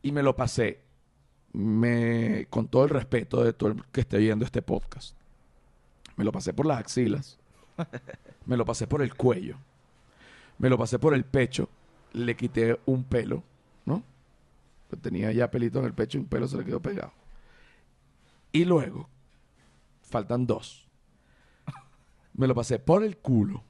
Y 0.03 0.13
me 0.13 0.23
lo 0.23 0.35
pasé. 0.37 0.81
Me, 1.55 2.47
con 2.49 2.69
todo 2.69 2.85
el 2.85 2.91
respeto 2.91 3.45
de 3.45 3.53
todo 3.53 3.71
el 3.71 3.85
que 3.93 4.01
esté 4.01 4.19
viendo 4.19 4.45
este 4.45 4.63
podcast. 4.63 5.17
Me 6.17 6.25
lo 6.25 6.33
pasé 6.33 6.53
por 6.53 6.67
las 6.67 6.79
axilas. 6.79 7.39
me 8.47 8.57
lo 8.57 8.65
pasé 8.65 8.87
por 8.87 9.03
el 9.03 9.15
cuello. 9.15 9.57
Me 10.59 10.69
lo 10.69 10.79
pasé 10.79 10.99
por 10.99 11.15
el 11.15 11.25
pecho. 11.25 11.69
Le 12.13 12.37
quité 12.37 12.79
un 12.87 13.05
pelo, 13.05 13.43
¿no? 13.85 14.03
Pues 14.93 15.01
tenía 15.01 15.33
ya 15.33 15.51
pelito 15.51 15.79
en 15.79 15.87
el 15.87 15.95
pecho 15.95 16.19
y 16.19 16.21
un 16.21 16.27
pelo 16.27 16.47
se 16.47 16.59
le 16.59 16.67
quedó 16.67 16.83
pegado. 16.83 17.15
Y 18.53 18.67
luego, 18.67 19.09
faltan 20.03 20.47
dos. 20.47 20.87
Me 22.35 22.47
lo 22.47 22.55
pasé 22.55 22.79
por 22.79 23.03
el 23.03 23.17
culo, 23.17 23.65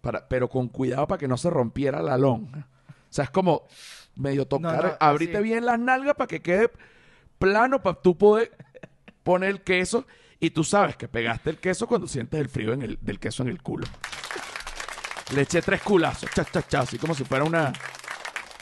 para, 0.00 0.28
pero 0.28 0.48
con 0.48 0.68
cuidado 0.68 1.08
para 1.08 1.18
que 1.18 1.26
no 1.26 1.36
se 1.36 1.50
rompiera 1.50 2.00
la 2.02 2.16
lonja. 2.16 2.68
O 2.88 3.12
sea, 3.12 3.24
es 3.24 3.30
como 3.30 3.66
medio 4.14 4.46
tocar, 4.46 4.84
no, 4.84 4.96
abrite 5.00 5.40
bien 5.40 5.66
las 5.66 5.80
nalgas 5.80 6.14
para 6.14 6.28
que 6.28 6.40
quede 6.40 6.70
plano 7.40 7.82
para 7.82 8.00
tú 8.00 8.16
poder 8.16 8.56
poner 9.24 9.50
el 9.50 9.62
queso. 9.62 10.06
Y 10.38 10.50
tú 10.50 10.62
sabes 10.62 10.94
que 10.94 11.08
pegaste 11.08 11.50
el 11.50 11.58
queso 11.58 11.88
cuando 11.88 12.06
sientes 12.06 12.38
el 12.38 12.48
frío 12.48 12.74
en 12.74 12.82
el, 12.82 12.98
del 13.00 13.18
queso 13.18 13.42
en 13.42 13.48
el 13.48 13.60
culo. 13.60 13.88
Le 15.34 15.40
eché 15.40 15.62
tres 15.62 15.82
culazos, 15.82 16.30
cha, 16.32 16.44
cha, 16.44 16.62
cha, 16.62 16.80
así 16.82 16.96
como 16.96 17.12
si 17.12 17.24
fuera 17.24 17.42
una, 17.42 17.72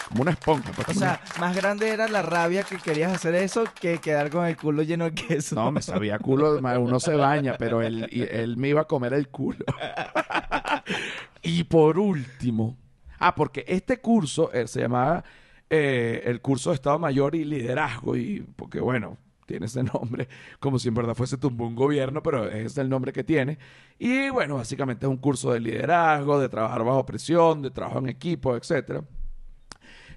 como 0.08 0.22
una 0.22 0.30
esponja. 0.32 0.72
pues, 0.72 0.88
O 0.88 0.94
sea, 0.94 1.20
más 1.38 1.54
grande 1.54 1.90
era 1.90 2.08
la 2.08 2.22
rabia 2.22 2.62
que 2.62 2.76
querías 2.78 3.12
hacer 3.12 3.34
eso 3.34 3.64
que 3.80 3.98
quedar 3.98 4.30
con 4.30 4.46
el 4.46 4.56
culo 4.56 4.82
lleno 4.82 5.04
de 5.04 5.14
queso. 5.14 5.54
No, 5.54 5.70
me 5.70 5.82
sabía 5.82 6.18
culo, 6.18 6.58
uno 6.58 7.00
se 7.00 7.14
baña, 7.14 7.56
pero 7.58 7.82
él, 7.82 8.08
él 8.10 8.56
me 8.56 8.68
iba 8.68 8.82
a 8.82 8.86
comer 8.86 9.12
el 9.12 9.28
culo. 9.28 9.64
y 11.42 11.64
por 11.64 11.98
último, 11.98 12.76
ah, 13.18 13.34
porque 13.34 13.64
este 13.68 13.98
curso 13.98 14.50
eh, 14.52 14.66
se 14.66 14.80
llamaba 14.80 15.22
eh, 15.68 16.22
el 16.24 16.40
curso 16.40 16.70
de 16.70 16.76
Estado 16.76 16.98
Mayor 16.98 17.34
y 17.34 17.44
Liderazgo, 17.44 18.16
y 18.16 18.40
porque 18.56 18.80
bueno, 18.80 19.18
tiene 19.44 19.66
ese 19.66 19.82
nombre, 19.82 20.28
como 20.58 20.78
si 20.78 20.88
en 20.88 20.94
verdad 20.94 21.14
fuese 21.14 21.36
tumbo 21.36 21.66
un 21.66 21.74
gobierno, 21.74 22.22
pero 22.22 22.48
es 22.48 22.78
el 22.78 22.88
nombre 22.88 23.12
que 23.12 23.24
tiene. 23.24 23.58
Y 23.98 24.30
bueno, 24.30 24.56
básicamente 24.56 25.06
es 25.06 25.10
un 25.10 25.18
curso 25.18 25.52
de 25.52 25.60
liderazgo, 25.60 26.40
de 26.40 26.48
trabajar 26.48 26.84
bajo 26.84 27.04
presión, 27.04 27.62
de 27.62 27.70
trabajo 27.70 27.98
en 27.98 28.08
equipo, 28.08 28.56
etcétera. 28.56 29.02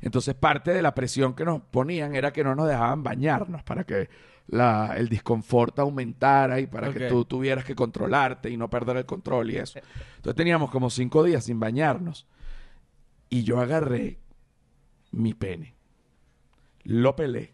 Entonces 0.01 0.35
parte 0.35 0.71
de 0.71 0.81
la 0.81 0.95
presión 0.95 1.35
que 1.35 1.45
nos 1.45 1.61
ponían 1.61 2.15
era 2.15 2.33
que 2.33 2.43
no 2.43 2.55
nos 2.55 2.67
dejaban 2.67 3.03
bañarnos 3.03 3.63
para 3.63 3.83
que 3.83 4.09
la, 4.47 4.95
el 4.97 5.07
disconfort 5.07 5.79
aumentara 5.79 6.59
y 6.59 6.67
para 6.67 6.91
que 6.91 7.07
tú 7.07 7.25
tuvieras 7.25 7.63
que 7.63 7.75
controlarte 7.75 8.49
y 8.49 8.57
no 8.57 8.69
perder 8.69 8.97
el 8.97 9.05
control 9.05 9.51
y 9.51 9.57
eso. 9.57 9.79
Entonces 10.17 10.35
teníamos 10.35 10.71
como 10.71 10.89
cinco 10.89 11.23
días 11.23 11.45
sin 11.45 11.59
bañarnos. 11.59 12.27
Y 13.29 13.43
yo 13.43 13.61
agarré 13.61 14.19
mi 15.11 15.33
pene, 15.33 15.75
lo 16.83 17.15
pelé, 17.15 17.53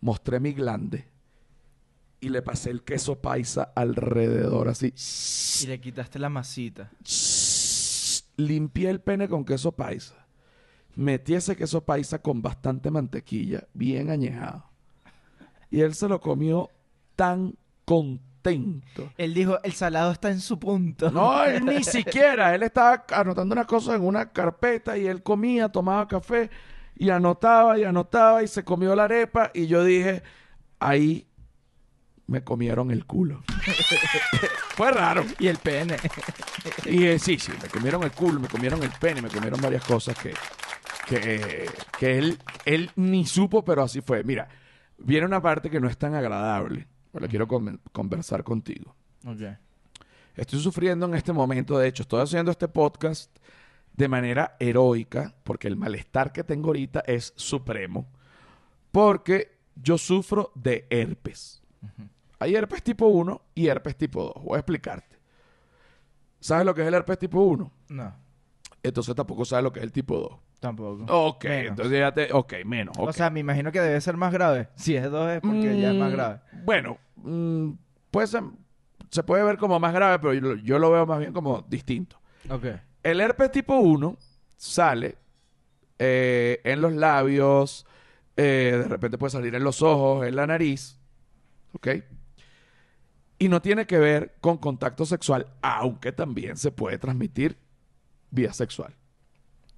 mostré 0.00 0.40
mi 0.40 0.52
glande 0.54 1.08
y 2.20 2.30
le 2.30 2.40
pasé 2.40 2.70
el 2.70 2.82
queso 2.82 3.20
paisa 3.20 3.72
alrededor 3.74 4.68
así. 4.68 4.94
Y 5.62 5.66
le 5.66 5.80
quitaste 5.80 6.18
la 6.18 6.30
masita. 6.30 6.90
Limpié 8.36 8.88
el 8.88 9.00
pene 9.00 9.28
con 9.28 9.44
queso 9.44 9.72
paisa. 9.72 10.23
Metí 10.96 11.34
ese 11.34 11.56
queso 11.56 11.84
paisa 11.84 12.20
con 12.20 12.40
bastante 12.40 12.90
mantequilla, 12.90 13.64
bien 13.74 14.10
añejado. 14.10 14.64
Y 15.70 15.80
él 15.80 15.94
se 15.94 16.08
lo 16.08 16.20
comió 16.20 16.70
tan 17.16 17.54
contento. 17.84 19.10
Él 19.16 19.34
dijo, 19.34 19.58
el 19.62 19.72
salado 19.72 20.12
está 20.12 20.30
en 20.30 20.40
su 20.40 20.58
punto. 20.58 21.10
No, 21.10 21.44
él 21.46 21.64
ni 21.64 21.82
siquiera. 21.82 22.54
Él 22.54 22.62
estaba 22.62 23.04
anotando 23.10 23.54
unas 23.54 23.66
cosas 23.66 23.96
en 23.96 24.02
una 24.02 24.30
carpeta 24.30 24.96
y 24.96 25.06
él 25.06 25.22
comía, 25.22 25.68
tomaba 25.68 26.06
café 26.06 26.50
y 26.96 27.10
anotaba 27.10 27.78
y 27.78 27.84
anotaba 27.84 28.42
y 28.42 28.48
se 28.48 28.64
comió 28.64 28.94
la 28.94 29.04
arepa. 29.04 29.50
Y 29.54 29.66
yo 29.66 29.82
dije, 29.82 30.22
ahí 30.78 31.26
me 32.26 32.44
comieron 32.44 32.90
el 32.90 33.06
culo. 33.06 33.42
Fue 34.76 34.90
raro. 34.92 35.24
Y 35.38 35.48
el 35.48 35.58
pene. 35.58 35.96
Y 36.86 37.04
eh, 37.06 37.18
sí, 37.18 37.38
sí, 37.38 37.52
me 37.62 37.68
comieron 37.68 38.02
el 38.02 38.12
culo, 38.12 38.40
me 38.40 38.48
comieron 38.48 38.82
el 38.82 38.90
pene, 38.90 39.22
me 39.22 39.28
comieron 39.28 39.60
varias 39.60 39.84
cosas 39.84 40.16
que, 40.18 40.34
que, 41.06 41.66
que 41.98 42.18
él, 42.18 42.38
él 42.64 42.90
ni 42.96 43.24
supo, 43.26 43.64
pero 43.64 43.82
así 43.82 44.00
fue. 44.00 44.24
Mira, 44.24 44.48
viene 44.98 45.26
una 45.26 45.40
parte 45.42 45.70
que 45.70 45.80
no 45.80 45.88
es 45.88 45.96
tan 45.98 46.14
agradable, 46.14 46.86
la 47.12 47.28
quiero 47.28 47.46
con- 47.48 47.80
conversar 47.92 48.42
contigo. 48.44 48.94
Ok. 49.26 49.40
Estoy 50.36 50.60
sufriendo 50.60 51.06
en 51.06 51.14
este 51.14 51.32
momento, 51.32 51.78
de 51.78 51.86
hecho, 51.88 52.02
estoy 52.02 52.20
haciendo 52.22 52.50
este 52.50 52.66
podcast 52.68 53.34
de 53.92 54.08
manera 54.08 54.56
heroica, 54.58 55.32
porque 55.44 55.68
el 55.68 55.76
malestar 55.76 56.32
que 56.32 56.42
tengo 56.42 56.68
ahorita 56.68 57.00
es 57.06 57.32
supremo, 57.36 58.08
porque 58.90 59.58
yo 59.76 59.98
sufro 59.98 60.50
de 60.54 60.86
herpes. 60.90 61.62
Hay 62.40 62.54
herpes 62.56 62.82
tipo 62.82 63.06
1 63.06 63.40
y 63.54 63.68
herpes 63.68 63.96
tipo 63.96 64.32
2. 64.34 64.44
Voy 64.44 64.56
a 64.56 64.58
explicarte. 64.60 65.16
¿Sabes 66.40 66.66
lo 66.66 66.74
que 66.74 66.82
es 66.82 66.88
el 66.88 66.94
herpes 66.94 67.18
tipo 67.18 67.40
1? 67.40 67.72
No, 67.90 68.16
Entonces 68.82 69.14
tampoco 69.14 69.44
sabes 69.44 69.62
lo 69.62 69.72
que 69.72 69.78
es 69.80 69.84
el 69.84 69.92
tipo 69.92 70.18
2. 70.18 70.38
Tampoco. 70.64 71.04
Ok, 71.08 71.44
Menos. 71.44 71.70
entonces 71.70 71.98
ya 71.98 72.12
te... 72.12 72.32
Ok, 72.32 72.54
menos. 72.64 72.96
O 72.98 73.12
sea, 73.12 73.30
me 73.30 73.40
imagino 73.40 73.70
que 73.70 73.80
debe 73.80 74.00
ser 74.00 74.16
más 74.16 74.32
grave. 74.32 74.68
Si 74.74 74.96
es 74.96 75.10
dos 75.10 75.30
es 75.30 75.40
porque 75.40 75.78
ya 75.78 75.90
es 75.90 75.96
más 75.96 76.10
Mm, 76.10 76.14
grave. 76.14 76.40
Bueno, 76.64 76.98
mm, 77.16 77.70
ser- 78.26 78.42
se 79.10 79.22
puede 79.22 79.44
ver 79.44 79.58
como 79.58 79.78
más 79.78 79.92
grave, 79.92 80.18
pero 80.18 80.32
yo, 80.34 80.40
lo- 80.40 80.54
yo 80.56 80.78
lo 80.78 80.90
veo 80.90 81.04
más 81.06 81.18
bien 81.18 81.32
como 81.32 81.62
distinto. 81.68 82.18
Ok. 82.50 82.64
El 83.02 83.20
herpes 83.20 83.50
tipo 83.52 83.76
1 83.76 84.16
sale 84.56 85.16
eh, 85.98 86.60
en 86.64 86.80
los 86.80 86.92
labios, 86.94 87.86
eh, 88.36 88.76
de 88.82 88.88
repente 88.88 89.18
puede 89.18 89.30
salir 89.30 89.54
en 89.54 89.62
los 89.62 89.82
ojos, 89.82 90.26
en 90.26 90.34
la 90.36 90.46
nariz, 90.46 90.98
¿ok? 91.74 91.88
Y 93.38 93.48
no 93.48 93.60
tiene 93.62 93.86
que 93.86 93.98
ver 93.98 94.34
con 94.40 94.56
contacto 94.58 95.04
sexual, 95.06 95.46
aunque 95.62 96.12
también 96.12 96.56
se 96.56 96.70
puede 96.72 96.98
transmitir 96.98 97.58
vía 98.30 98.52
sexual. 98.52 98.94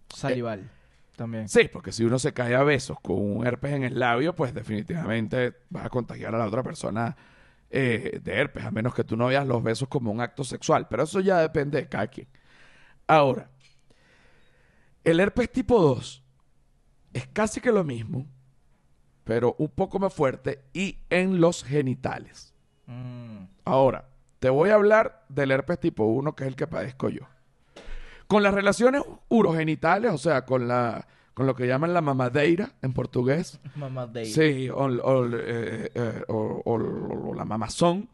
Salival. 0.09 0.71
También. 1.16 1.49
Sí, 1.49 1.68
porque 1.73 1.92
si 1.92 2.04
uno 2.04 2.18
se 2.18 2.35
cae 2.35 2.54
a 2.54 2.62
besos 2.62 3.00
con 3.00 3.16
un 3.16 3.46
herpes 3.46 3.73
en 3.73 3.85
el 3.85 3.99
labio, 3.99 4.35
pues 4.35 4.52
definitivamente 4.52 5.54
vas 5.70 5.87
a 5.87 5.90
contagiar 5.90 6.35
a 6.35 6.38
la 6.38 6.46
otra 6.46 6.62
persona 6.62 7.16
eh, 7.70 8.20
de 8.23 8.32
herpes, 8.35 8.64
a 8.64 8.70
menos 8.70 8.94
que 8.94 9.02
tú 9.02 9.16
no 9.16 9.26
veas 9.26 9.46
los 9.46 9.62
besos 9.62 9.88
como 9.88 10.12
un 10.12 10.20
acto 10.20 10.44
sexual. 10.44 10.87
Pero 10.88 11.04
eso 11.04 11.20
ya 11.20 11.38
depende 11.38 11.78
de 11.78 11.88
cada 11.88 12.06
quien. 12.08 12.28
Ahora, 13.06 13.49
el 15.04 15.20
herpes 15.20 15.50
tipo 15.50 15.80
2 15.80 16.23
es 17.14 17.26
casi 17.28 17.61
que 17.61 17.73
lo 17.73 17.82
mismo, 17.82 18.26
pero 19.25 19.56
un 19.58 19.70
poco 19.70 19.99
más 19.99 20.12
fuerte 20.12 20.64
y 20.75 20.99
en 21.08 21.40
los 21.40 21.64
genitales. 21.64 22.52
Mm. 22.87 23.44
Ahora, 23.64 24.08
te 24.38 24.50
voy 24.50 24.70
a 24.70 24.75
hablar 24.75 25.25
del 25.28 25.50
herpes 25.50 25.80
tipo 25.80 26.04
1, 26.04 26.37
que 26.37 26.44
es 26.44 26.49
el 26.49 26.56
que 26.56 26.66
padezco 26.66 27.08
yo. 27.08 27.23
Con 28.26 28.42
las 28.42 28.52
relaciones 28.54 29.02
urogenitales, 29.28 30.12
o 30.12 30.18
sea, 30.18 30.45
con 30.45 30.68
la 30.68 31.06
con 31.35 31.47
lo 31.47 31.54
que 31.54 31.66
llaman 31.66 31.92
la 31.92 32.00
mamadeira 32.00 32.71
en 32.80 32.95
portugués. 32.95 33.61
Day. 34.11 34.25
Sí, 34.25 34.71
o, 34.71 34.85
o, 34.87 35.26
eh, 35.26 35.90
eh, 35.95 36.23
o- 36.28 36.62
o- 36.64 37.28
o 37.30 37.35
la 37.35 37.45
mamazón. 37.45 38.09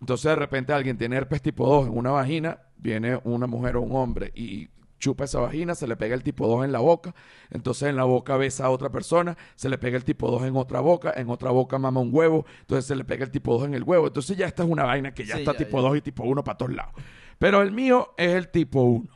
Entonces, 0.00 0.30
de 0.30 0.36
repente 0.36 0.72
alguien 0.72 0.96
tiene 0.96 1.16
herpes 1.16 1.42
tipo 1.42 1.66
2 1.68 1.88
en 1.88 1.96
una 1.98 2.10
vagina, 2.10 2.58
viene 2.78 3.20
una 3.24 3.46
mujer 3.46 3.76
o 3.76 3.82
un 3.82 3.94
hombre 3.94 4.32
y 4.34 4.68
chupa 4.98 5.24
esa 5.24 5.40
vagina, 5.40 5.74
se 5.74 5.86
le 5.86 5.96
pega 5.96 6.14
el 6.14 6.22
tipo 6.22 6.46
2 6.46 6.64
en 6.64 6.72
la 6.72 6.78
boca, 6.78 7.14
entonces 7.50 7.90
en 7.90 7.96
la 7.96 8.04
boca 8.04 8.38
besa 8.38 8.64
a 8.64 8.70
otra 8.70 8.88
persona, 8.88 9.36
se 9.56 9.68
le 9.68 9.76
pega 9.76 9.98
el 9.98 10.04
tipo 10.04 10.30
2 10.30 10.44
en 10.44 10.56
otra 10.56 10.80
boca, 10.80 11.12
en 11.14 11.28
otra 11.28 11.50
boca 11.50 11.78
mama 11.78 12.00
un 12.00 12.08
huevo, 12.12 12.46
entonces 12.60 12.86
se 12.86 12.96
le 12.96 13.04
pega 13.04 13.24
el 13.26 13.30
tipo 13.30 13.52
2 13.58 13.64
en 13.66 13.74
el 13.74 13.82
huevo. 13.82 14.06
Entonces 14.06 14.38
ya 14.38 14.46
esta 14.46 14.62
es 14.62 14.70
una 14.70 14.84
vaina 14.84 15.12
que 15.12 15.26
ya 15.26 15.34
Sí, 15.34 15.40
está 15.40 15.52
ya, 15.52 15.58
tipo 15.58 15.76
ya. 15.82 15.88
2 15.88 15.98
y 15.98 16.00
tipo 16.00 16.22
1 16.22 16.42
para 16.42 16.56
todos 16.56 16.72
lados. 16.72 16.94
Pero 17.38 17.60
el 17.60 17.72
mío 17.72 18.14
es 18.16 18.34
el 18.34 18.48
tipo 18.48 18.80
1. 18.82 19.10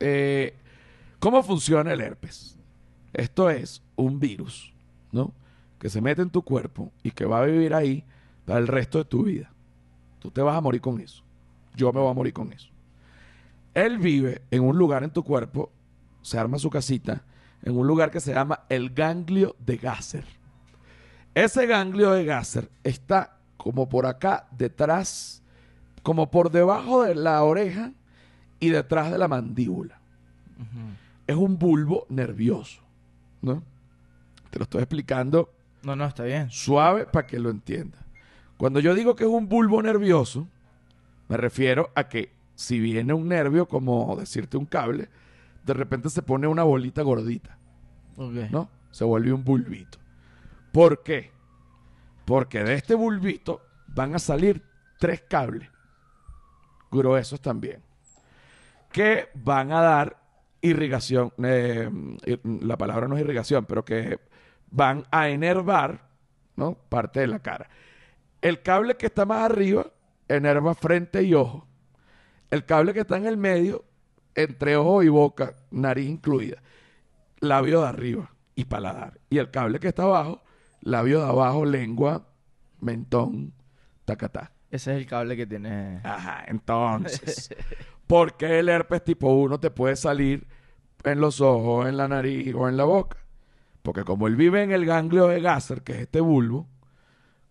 Eh, 0.00 0.54
¿Cómo 1.18 1.42
funciona 1.42 1.92
el 1.92 2.00
herpes? 2.00 2.58
Esto 3.12 3.50
es 3.50 3.82
un 3.96 4.18
virus, 4.18 4.72
¿no? 5.12 5.32
Que 5.78 5.90
se 5.90 6.00
mete 6.00 6.22
en 6.22 6.30
tu 6.30 6.42
cuerpo 6.42 6.90
y 7.02 7.10
que 7.10 7.26
va 7.26 7.40
a 7.40 7.46
vivir 7.46 7.74
ahí 7.74 8.04
para 8.46 8.58
el 8.58 8.66
resto 8.66 8.98
de 8.98 9.04
tu 9.04 9.24
vida. 9.24 9.52
Tú 10.18 10.30
te 10.30 10.40
vas 10.40 10.56
a 10.56 10.60
morir 10.60 10.80
con 10.80 11.00
eso. 11.00 11.22
Yo 11.76 11.92
me 11.92 12.00
voy 12.00 12.10
a 12.10 12.14
morir 12.14 12.32
con 12.32 12.52
eso. 12.52 12.70
Él 13.74 13.98
vive 13.98 14.42
en 14.50 14.62
un 14.64 14.76
lugar 14.76 15.04
en 15.04 15.10
tu 15.10 15.22
cuerpo, 15.22 15.70
se 16.22 16.38
arma 16.38 16.58
su 16.58 16.70
casita, 16.70 17.22
en 17.62 17.76
un 17.76 17.86
lugar 17.86 18.10
que 18.10 18.20
se 18.20 18.34
llama 18.34 18.64
el 18.68 18.90
ganglio 18.90 19.56
de 19.58 19.76
Gasser. 19.76 20.24
Ese 21.34 21.66
ganglio 21.66 22.10
de 22.12 22.24
Gasser 22.24 22.70
está 22.82 23.38
como 23.56 23.88
por 23.88 24.06
acá, 24.06 24.48
detrás, 24.50 25.42
como 26.02 26.30
por 26.30 26.50
debajo 26.50 27.04
de 27.04 27.14
la 27.14 27.42
oreja 27.42 27.92
y 28.60 28.68
detrás 28.68 29.10
de 29.10 29.18
la 29.18 29.26
mandíbula 29.28 29.98
es 31.26 31.36
un 31.36 31.58
bulbo 31.58 32.06
nervioso, 32.10 32.82
¿no? 33.40 33.62
Te 34.50 34.58
lo 34.58 34.64
estoy 34.64 34.82
explicando 34.82 35.50
No, 35.82 35.96
no, 35.96 36.04
está 36.04 36.24
bien. 36.24 36.50
suave 36.50 37.06
para 37.06 37.26
que 37.26 37.38
lo 37.38 37.50
entiendas. 37.50 38.00
Cuando 38.56 38.78
yo 38.80 38.94
digo 38.94 39.16
que 39.16 39.24
es 39.24 39.30
un 39.30 39.48
bulbo 39.48 39.80
nervioso, 39.82 40.46
me 41.28 41.36
refiero 41.38 41.90
a 41.94 42.08
que 42.08 42.32
si 42.54 42.78
viene 42.78 43.14
un 43.14 43.28
nervio, 43.28 43.66
como 43.66 44.14
decirte 44.16 44.58
un 44.58 44.66
cable, 44.66 45.08
de 45.64 45.72
repente 45.72 46.10
se 46.10 46.20
pone 46.22 46.46
una 46.46 46.62
bolita 46.64 47.00
gordita. 47.02 47.56
¿no? 48.50 48.68
Se 48.90 49.04
vuelve 49.04 49.32
un 49.32 49.44
bulbito. 49.44 49.98
¿Por 50.72 51.02
qué? 51.02 51.30
Porque 52.26 52.62
de 52.62 52.74
este 52.74 52.94
bulbito 52.94 53.62
van 53.88 54.14
a 54.14 54.18
salir 54.18 54.62
tres 54.98 55.22
cables, 55.22 55.70
gruesos 56.90 57.40
también, 57.40 57.80
que 58.92 59.28
van 59.34 59.72
a 59.72 59.80
dar 59.80 60.20
irrigación. 60.60 61.32
eh, 61.42 61.88
ir- 62.26 62.40
la 62.62 62.76
palabra 62.76 63.08
no 63.08 63.16
es 63.16 63.22
irrigación, 63.22 63.64
pero 63.66 63.84
que 63.84 64.18
van 64.70 65.04
a 65.10 65.28
enervar, 65.28 66.08
¿no? 66.56 66.74
Parte 66.74 67.20
de 67.20 67.26
la 67.26 67.38
cara. 67.40 67.68
El 68.42 68.62
cable 68.62 68.96
que 68.96 69.06
está 69.06 69.24
más 69.26 69.42
arriba 69.50 69.86
enerva 70.28 70.74
frente 70.74 71.22
y 71.22 71.34
ojo. 71.34 71.66
El 72.50 72.64
cable 72.64 72.92
que 72.92 73.00
está 73.00 73.16
en 73.16 73.26
el 73.26 73.36
medio, 73.36 73.84
entre 74.34 74.76
ojo 74.76 75.02
y 75.02 75.08
boca, 75.08 75.54
nariz 75.70 76.08
incluida, 76.08 76.62
labio 77.40 77.82
de 77.82 77.88
arriba 77.88 78.30
y 78.54 78.64
paladar. 78.64 79.20
Y 79.28 79.38
el 79.38 79.50
cable 79.50 79.78
que 79.80 79.88
está 79.88 80.04
abajo, 80.04 80.42
labio 80.80 81.20
de 81.20 81.28
abajo, 81.28 81.64
lengua, 81.64 82.26
mentón, 82.80 83.52
tacatá. 84.04 84.52
Ese 84.70 84.92
es 84.92 84.98
el 84.98 85.06
cable 85.06 85.36
que 85.36 85.46
tiene. 85.46 86.00
Ajá, 86.04 86.44
entonces, 86.46 87.50
¿por 88.10 88.36
qué 88.36 88.58
el 88.58 88.68
herpes 88.68 89.04
tipo 89.04 89.28
1 89.32 89.60
te 89.60 89.70
puede 89.70 89.94
salir 89.96 90.46
en 91.04 91.20
los 91.20 91.40
ojos, 91.40 91.86
en 91.86 91.96
la 91.96 92.08
nariz 92.08 92.52
o 92.54 92.68
en 92.68 92.76
la 92.76 92.84
boca? 92.84 93.18
Porque 93.82 94.04
como 94.04 94.26
él 94.26 94.36
vive 94.36 94.62
en 94.62 94.72
el 94.72 94.84
ganglio 94.84 95.28
de 95.28 95.40
Gasser, 95.40 95.82
que 95.82 95.92
es 95.92 95.98
este 96.00 96.20
bulbo, 96.20 96.68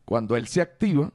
cuando 0.05 0.35
él 0.35 0.47
se 0.47 0.61
activa, 0.61 1.11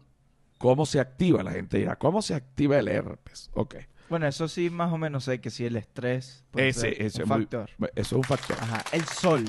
¿cómo 0.58 0.86
se 0.86 0.98
activa? 0.98 1.42
La 1.42 1.52
gente 1.52 1.78
dirá, 1.78 1.96
¿cómo 1.96 2.22
se 2.22 2.34
activa 2.34 2.78
el 2.78 2.88
herpes? 2.88 3.50
Ok. 3.54 3.76
Bueno, 4.08 4.26
eso 4.26 4.48
sí, 4.48 4.70
más 4.70 4.92
o 4.92 4.98
menos 4.98 5.24
sé 5.24 5.40
que 5.40 5.50
si 5.50 5.64
el 5.64 5.76
estrés. 5.76 6.44
puede 6.50 6.68
Ese, 6.68 6.80
ser 6.80 7.02
ese 7.02 7.22
un 7.22 7.28
muy- 7.28 7.38
factor. 7.40 7.70
eso 7.78 7.90
es 7.96 8.12
un 8.12 8.22
factor. 8.24 8.56
Ajá. 8.60 8.84
El 8.92 9.04
sol. 9.04 9.44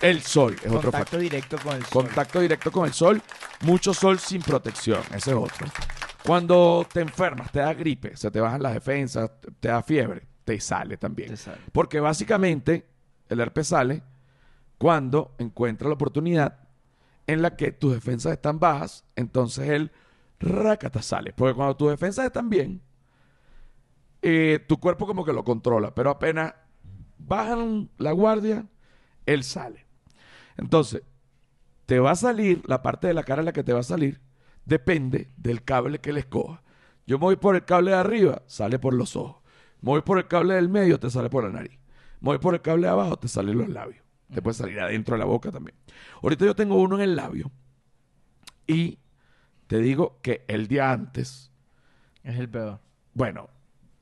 El 0.00 0.22
sol 0.22 0.54
es 0.54 0.60
otro 0.66 0.72
Contacto 0.90 0.98
factor. 0.98 1.20
directo 1.20 1.58
con 1.62 1.76
el 1.76 1.84
sol. 1.84 2.04
Contacto 2.04 2.40
directo 2.40 2.72
con 2.72 2.86
el 2.86 2.92
sol, 2.92 3.22
mucho 3.62 3.92
sol 3.94 4.18
sin 4.18 4.40
protección, 4.42 5.00
ese 5.14 5.30
es 5.30 5.36
otro. 5.36 5.66
Cuando 6.24 6.86
te 6.92 7.00
enfermas, 7.00 7.50
te 7.50 7.60
da 7.60 7.72
gripe, 7.74 8.16
se 8.16 8.30
te 8.30 8.40
bajan 8.40 8.62
las 8.62 8.74
defensas, 8.74 9.30
te 9.58 9.68
da 9.68 9.82
fiebre, 9.82 10.26
te 10.44 10.60
sale 10.60 10.96
también. 10.96 11.30
Te 11.30 11.36
sale. 11.36 11.58
Porque 11.72 12.00
básicamente 12.00 12.86
El 13.28 13.40
herpes 13.40 13.68
sale 13.68 14.02
cuando 14.76 15.34
encuentra 15.38 15.88
la 15.88 15.94
oportunidad 15.94 16.58
en 17.26 17.42
la 17.42 17.54
que 17.54 17.70
tus 17.70 17.92
defensas 17.92 18.32
están 18.32 18.58
bajas, 18.58 19.04
entonces 19.14 19.68
el 19.68 19.92
rácata 20.40 21.00
sale. 21.00 21.32
Porque 21.32 21.54
cuando 21.54 21.76
tus 21.76 21.90
defensas 21.90 22.26
están 22.26 22.50
bien, 22.50 22.82
eh, 24.22 24.64
tu 24.68 24.80
cuerpo 24.80 25.06
como 25.06 25.24
que 25.24 25.32
lo 25.32 25.44
controla, 25.44 25.94
pero 25.94 26.10
apenas 26.10 26.54
bajan 27.18 27.90
la 27.98 28.12
guardia, 28.12 28.66
él 29.26 29.44
sale. 29.44 29.86
Entonces, 30.56 31.02
te 31.86 32.00
va 32.00 32.12
a 32.12 32.16
salir, 32.16 32.62
la 32.66 32.82
parte 32.82 33.06
de 33.06 33.14
la 33.14 33.22
cara 33.22 33.42
en 33.42 33.46
la 33.46 33.52
que 33.52 33.64
te 33.64 33.72
va 33.72 33.80
a 33.80 33.84
salir, 33.84 34.20
depende 34.64 35.30
del 35.36 35.64
cable 35.64 35.98
que 36.00 36.12
le 36.12 36.20
escoja. 36.20 36.62
Yo 37.06 37.18
me 37.18 37.24
voy 37.24 37.36
por 37.36 37.56
el 37.56 37.64
cable 37.64 37.90
de 37.92 37.96
arriba, 37.96 38.42
sale 38.46 38.78
por 38.78 38.94
los 38.94 39.16
ojos. 39.16 39.42
Me 39.80 39.90
voy 39.90 40.02
por 40.02 40.18
el 40.18 40.28
cable 40.28 40.54
del 40.54 40.68
medio, 40.68 41.00
te 41.00 41.10
sale 41.10 41.30
por 41.30 41.44
la 41.44 41.50
nariz. 41.50 41.78
Me 42.20 42.28
voy 42.28 42.38
por 42.38 42.54
el 42.54 42.60
cable 42.60 42.86
de 42.86 42.92
abajo, 42.92 43.16
te 43.16 43.28
salen 43.28 43.58
los 43.58 43.68
labios. 43.68 44.04
Te 44.32 44.42
puede 44.42 44.54
salir 44.54 44.78
adentro 44.78 45.14
de 45.14 45.18
la 45.18 45.24
boca 45.24 45.50
también. 45.50 45.76
Ahorita 46.22 46.44
yo 46.44 46.54
tengo 46.54 46.76
uno 46.76 46.96
en 46.96 47.02
el 47.02 47.16
labio. 47.16 47.50
Y 48.66 48.98
te 49.66 49.78
digo 49.78 50.18
que 50.22 50.44
el 50.48 50.68
día 50.68 50.92
antes, 50.92 51.50
Es 52.22 52.38
el 52.38 52.48
peor. 52.48 52.80
bueno, 53.14 53.48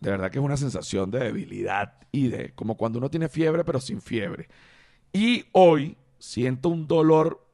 de 0.01 0.11
verdad 0.11 0.31
que 0.31 0.39
es 0.39 0.45
una 0.45 0.57
sensación 0.57 1.11
de 1.11 1.21
debilidad 1.21 1.95
y 2.13 2.29
de 2.29 2.53
como 2.55 2.77
cuando 2.77 2.99
uno 2.99 3.11
tiene 3.11 3.29
fiebre 3.29 3.65
pero 3.65 3.81
sin 3.81 4.01
fiebre. 4.03 4.49
Y 5.13 5.47
hoy 5.53 5.97
siento 6.19 6.69
un 6.69 6.87
dolor, 6.87 7.47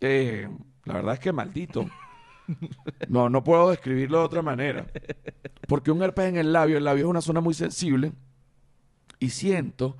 eh, 0.00 0.48
la 0.84 0.94
verdad 0.94 1.14
es 1.14 1.20
que 1.20 1.32
maldito. 1.32 1.86
No, 3.08 3.28
no 3.28 3.42
puedo 3.44 3.70
describirlo 3.70 4.18
de 4.18 4.24
otra 4.24 4.42
manera. 4.42 4.86
Porque 5.68 5.90
un 5.90 6.02
herpes 6.02 6.26
en 6.28 6.36
el 6.36 6.52
labio, 6.52 6.78
el 6.78 6.84
labio 6.84 7.04
es 7.04 7.10
una 7.10 7.20
zona 7.20 7.40
muy 7.40 7.54
sensible 7.54 8.12
y 9.18 9.30
siento 9.30 9.96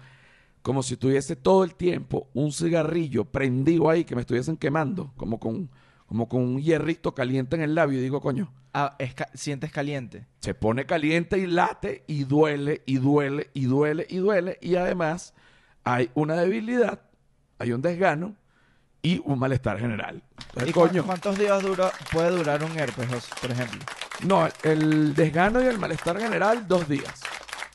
como 0.62 0.82
si 0.82 0.96
tuviese 0.96 1.36
todo 1.36 1.62
el 1.64 1.74
tiempo 1.74 2.28
un 2.34 2.52
cigarrillo 2.52 3.24
prendido 3.26 3.88
ahí 3.88 4.04
que 4.04 4.14
me 4.16 4.20
estuviesen 4.22 4.56
quemando, 4.56 5.12
como 5.16 5.38
con, 5.38 5.70
como 6.06 6.28
con 6.28 6.42
un 6.42 6.60
hierrito 6.60 7.14
caliente 7.14 7.54
en 7.56 7.62
el 7.62 7.74
labio 7.74 7.98
y 7.98 8.02
digo, 8.02 8.20
coño, 8.20 8.52
Ah, 8.78 8.94
es 8.98 9.14
ca- 9.14 9.30
sientes 9.32 9.72
caliente. 9.72 10.26
se 10.40 10.52
pone 10.54 10.84
caliente 10.84 11.38
y 11.38 11.46
late 11.46 12.04
y 12.06 12.24
duele 12.24 12.82
y 12.84 12.96
duele 12.96 13.50
y 13.54 13.64
duele 13.64 14.06
y 14.10 14.16
duele 14.16 14.58
y 14.60 14.74
además 14.74 15.32
hay 15.82 16.10
una 16.14 16.34
debilidad, 16.34 17.00
hay 17.58 17.72
un 17.72 17.80
desgano 17.80 18.34
y 19.00 19.22
un 19.24 19.38
malestar 19.38 19.78
general. 19.78 20.22
¿Y 20.64 20.72
coño, 20.72 21.04
cuántos 21.04 21.38
días 21.38 21.62
dura, 21.62 21.90
puede 22.12 22.30
durar 22.30 22.62
un 22.64 22.78
herpes, 22.78 23.08
José, 23.08 23.28
por 23.40 23.50
ejemplo? 23.50 23.80
no, 24.26 24.48
el 24.62 25.14
desgano 25.14 25.62
y 25.62 25.66
el 25.66 25.78
malestar 25.78 26.18
general 26.18 26.66
dos 26.66 26.88
días. 26.88 27.20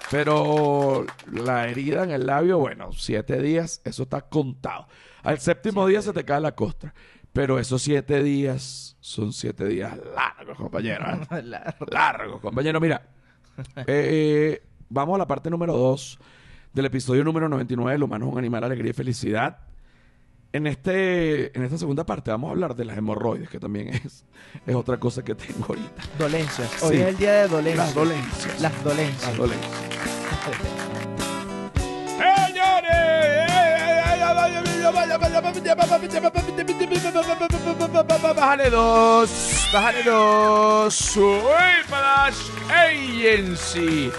Pero 0.10 1.06
la 1.32 1.68
herida 1.68 2.04
en 2.04 2.12
el 2.12 2.26
labio, 2.26 2.58
bueno, 2.58 2.92
siete 2.92 3.42
días, 3.42 3.82
eso 3.86 4.04
está 4.04 4.22
contado. 4.22 4.88
Al 5.24 5.40
séptimo 5.40 5.86
día 5.88 6.02
se 6.02 6.12
te 6.12 6.26
cae 6.26 6.42
la 6.42 6.54
costra. 6.56 6.94
Pero 7.34 7.60
esos 7.60 7.82
siete 7.82 8.22
días 8.22 8.98
son 9.00 9.32
siete 9.32 9.66
días 9.66 9.94
largos, 10.14 10.58
compañero. 10.58 11.06
¿eh? 11.32 11.42
La- 11.44 11.76
largo, 11.90 12.42
compañero. 12.42 12.82
Mira, 12.82 13.04
eh, 13.78 13.86
eh, 13.88 14.64
vamos 14.90 15.16
a 15.16 15.20
la 15.20 15.28
parte 15.28 15.50
número 15.50 15.72
2 15.78 16.20
del 16.74 16.86
episodio 16.86 17.24
número 17.24 17.48
99 17.48 17.96
El 17.96 18.04
humano 18.04 18.26
es 18.26 18.32
un 18.34 18.38
animal, 18.38 18.66
alegría 18.66 18.90
y 18.92 18.94
felicidad. 18.94 19.60
En, 20.54 20.68
este, 20.68 21.58
en 21.58 21.64
esta 21.64 21.78
segunda 21.78 22.06
parte 22.06 22.30
vamos 22.30 22.50
a 22.50 22.52
hablar 22.52 22.76
de 22.76 22.84
las 22.86 22.98
hemorroides, 22.98 23.50
que 23.50 23.60
también 23.60 23.90
es, 23.90 24.26
es 24.66 24.76
otra 24.76 24.98
cosa 25.00 25.24
que 25.24 25.34
tengo 25.36 25.66
ahorita. 25.70 26.04
Dolencias. 26.20 26.84
Hoy 26.84 26.96
Sí. 26.98 27.02
es 27.02 27.08
el 27.08 27.18
día 27.18 27.34
de 27.34 27.48
dolencias. 27.48 27.86
Las 27.88 27.96
dolencias. 27.96 28.62
Las 28.62 28.84
dolencias. 28.84 29.28
Las 29.30 29.38
dolencias. 29.38 29.72
Bájale 38.36 38.70
dos, 38.70 39.70
bájale 39.74 40.04
dos. 40.04 41.18
Agency. 42.70 44.12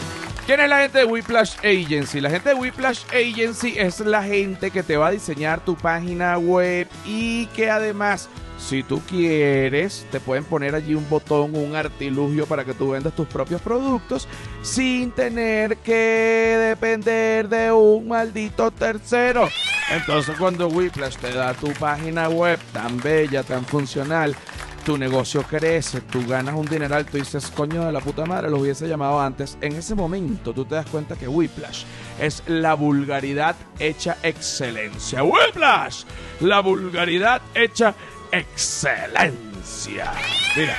¿Quién 0.53 0.61
es 0.61 0.69
la 0.69 0.81
gente 0.81 0.99
de 0.99 1.05
Whiplash 1.07 1.55
Agency? 1.61 2.21
La 2.21 2.29
gente 2.29 2.51
de 2.51 2.55
Whiplash 2.55 3.05
Agency 3.09 3.79
es 3.79 4.01
la 4.01 4.23
gente 4.23 4.71
que 4.71 4.83
te 4.83 4.99
va 4.99 5.07
a 5.07 5.11
diseñar 5.11 5.65
tu 5.65 5.75
página 5.79 6.37
web 6.37 6.87
y 7.07 7.47
que 7.57 7.71
además, 7.71 8.29
si 8.59 8.83
tú 8.83 9.01
quieres, 9.09 10.07
te 10.11 10.21
pueden 10.21 10.45
poner 10.45 10.75
allí 10.75 10.95
un 10.95 11.09
botón, 11.09 11.57
un 11.57 11.75
artilugio 11.75 12.45
para 12.45 12.67
que 12.67 12.75
tú 12.75 12.91
vendas 12.91 13.17
tus 13.17 13.27
propios 13.29 13.63
productos 13.63 14.29
sin 14.61 15.13
tener 15.13 15.79
que 15.79 16.59
depender 16.69 17.49
de 17.49 17.73
un 17.73 18.09
maldito 18.09 18.71
tercero. 18.73 19.49
Entonces 19.91 20.37
cuando 20.39 20.69
Whiplash 20.69 21.17
te 21.17 21.33
da 21.33 21.55
tu 21.55 21.73
página 21.73 22.29
web 22.29 22.59
tan 22.75 23.01
bella, 23.01 23.43
tan 23.43 23.65
funcional, 23.65 24.37
tu 24.85 24.99
negocio 24.99 25.43
crece, 25.43 26.01
tú 26.01 26.27
ganas 26.27 26.55
un 26.55 26.67
dineral, 26.67 27.07
tú 27.07 27.17
dices, 27.17 27.51
coño 27.55 27.85
de 27.85 27.93
la 27.93 28.01
puta 28.01 28.27
madre, 28.27 28.51
lo 28.51 28.59
hubiese 28.59 28.89
llamado 28.89 29.21
antes. 29.21 29.57
En 29.61 29.73
ese 29.75 29.95
momento 29.95 30.53
tú 30.53 30.65
te 30.65 30.75
das 30.75 30.87
cuenta 30.87 31.17
que 31.17 31.29
Whiplash 31.29 31.85
es 32.21 32.43
la 32.47 32.75
vulgaridad 32.75 33.55
hecha 33.79 34.17
excelencia. 34.23 35.23
Whiplash, 35.23 36.05
la 36.41 36.61
vulgaridad 36.61 37.41
hecha 37.55 37.95
excelencia. 38.33 40.13
Mira, 40.57 40.77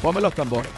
ponme 0.00 0.20
los 0.20 0.34
tambores. 0.34 0.70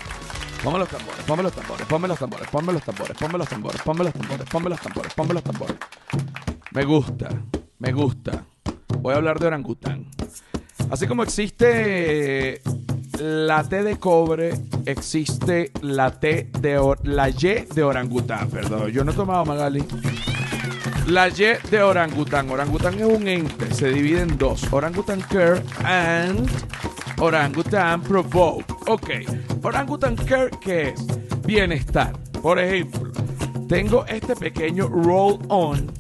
Ponme 0.64 0.78
los 0.78 0.88
tambores, 0.88 1.24
ponme 1.26 1.42
los 1.42 1.52
tambores, 1.52 1.86
ponme 1.86 2.08
los 2.08 2.18
tambores, 2.18 2.48
ponme 2.48 2.68
los 2.68 2.82
tambores, 2.82 3.16
ponme 3.18 3.38
los 3.38 3.48
tambores, 3.48 3.82
ponme 3.82 4.04
los 4.04 4.12
tambores, 4.14 4.48
ponme 4.48 4.70
los 4.70 4.80
tambores, 4.80 5.14
ponme 5.14 5.34
los 5.34 5.42
tambores. 5.44 5.76
Me 6.72 6.84
gusta, 6.84 7.28
me 7.78 7.92
gusta. 7.92 8.44
Voy 9.00 9.14
a 9.14 9.18
hablar 9.18 9.38
de 9.38 9.46
orangután. 9.46 10.06
Así 10.90 11.06
como 11.06 11.22
existe 11.24 12.60
la 13.18 13.64
T 13.64 13.82
de 13.82 13.96
cobre, 13.96 14.54
existe 14.84 15.72
la 15.82 16.10
T 16.12 16.48
de 16.60 16.78
or- 16.78 17.00
la 17.06 17.28
Y 17.28 17.66
de 17.74 17.82
orangután, 17.82 18.48
perdón. 18.50 18.90
Yo 18.90 19.04
no 19.04 19.12
he 19.12 19.14
tomado 19.14 19.44
Magali. 19.44 19.84
La 21.08 21.28
Y 21.28 21.34
de 21.70 21.82
orangután. 21.82 22.50
Orangután 22.50 22.94
es 22.94 23.04
un 23.06 23.26
ente, 23.26 23.72
se 23.74 23.90
divide 23.90 24.22
en 24.22 24.38
dos. 24.38 24.64
Orangután 24.72 25.20
care 25.22 25.62
and 25.84 26.48
orangután 27.18 28.02
provoke. 28.02 28.64
Ok, 28.86 29.10
orangután 29.62 30.14
care, 30.16 30.50
¿qué 30.60 30.90
es? 30.90 31.06
Bienestar. 31.44 32.12
Por 32.42 32.58
ejemplo, 32.58 33.10
tengo 33.68 34.04
este 34.06 34.36
pequeño 34.36 34.88
roll-on 34.88 35.90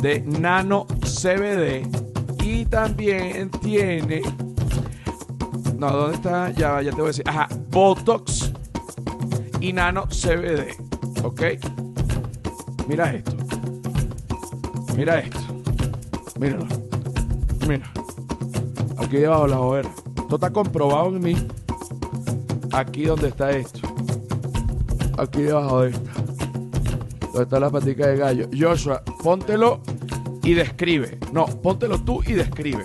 de 0.00 0.20
nano 0.22 0.86
CBD 1.02 1.86
y 2.42 2.66
también 2.66 3.50
tiene 3.50 4.22
no, 5.82 5.90
¿dónde 5.90 6.14
está? 6.14 6.50
Ya, 6.52 6.80
ya 6.80 6.90
te 6.90 6.96
voy 6.96 7.06
a 7.06 7.08
decir. 7.08 7.28
Ajá, 7.28 7.48
Botox 7.70 8.52
y 9.60 9.72
Nano 9.72 10.06
CBD. 10.06 10.76
¿Ok? 11.24 11.42
Mira 12.86 13.12
esto. 13.12 13.32
Mira 14.96 15.18
esto. 15.18 15.40
Míralo. 16.38 16.66
Mira. 17.66 17.90
Aquí 18.96 19.16
debajo 19.16 19.42
de 19.42 19.48
la 19.48 19.60
hoguera. 19.60 19.90
Esto 20.18 20.36
está 20.36 20.50
comprobado 20.50 21.08
en 21.08 21.20
mí. 21.20 21.48
Aquí 22.70 23.06
donde 23.06 23.26
está 23.26 23.50
esto. 23.50 23.80
Aquí 25.18 25.42
debajo 25.42 25.80
de 25.80 25.90
esta. 25.90 26.12
Donde 27.24 27.42
está 27.42 27.58
la 27.58 27.70
patica 27.70 28.06
de 28.06 28.18
gallo. 28.18 28.48
Joshua, 28.56 29.02
póntelo 29.20 29.80
y 30.42 30.54
describe. 30.54 31.18
No, 31.32 31.46
póntelo 31.46 32.02
tú 32.02 32.22
y 32.26 32.32
describe. 32.32 32.84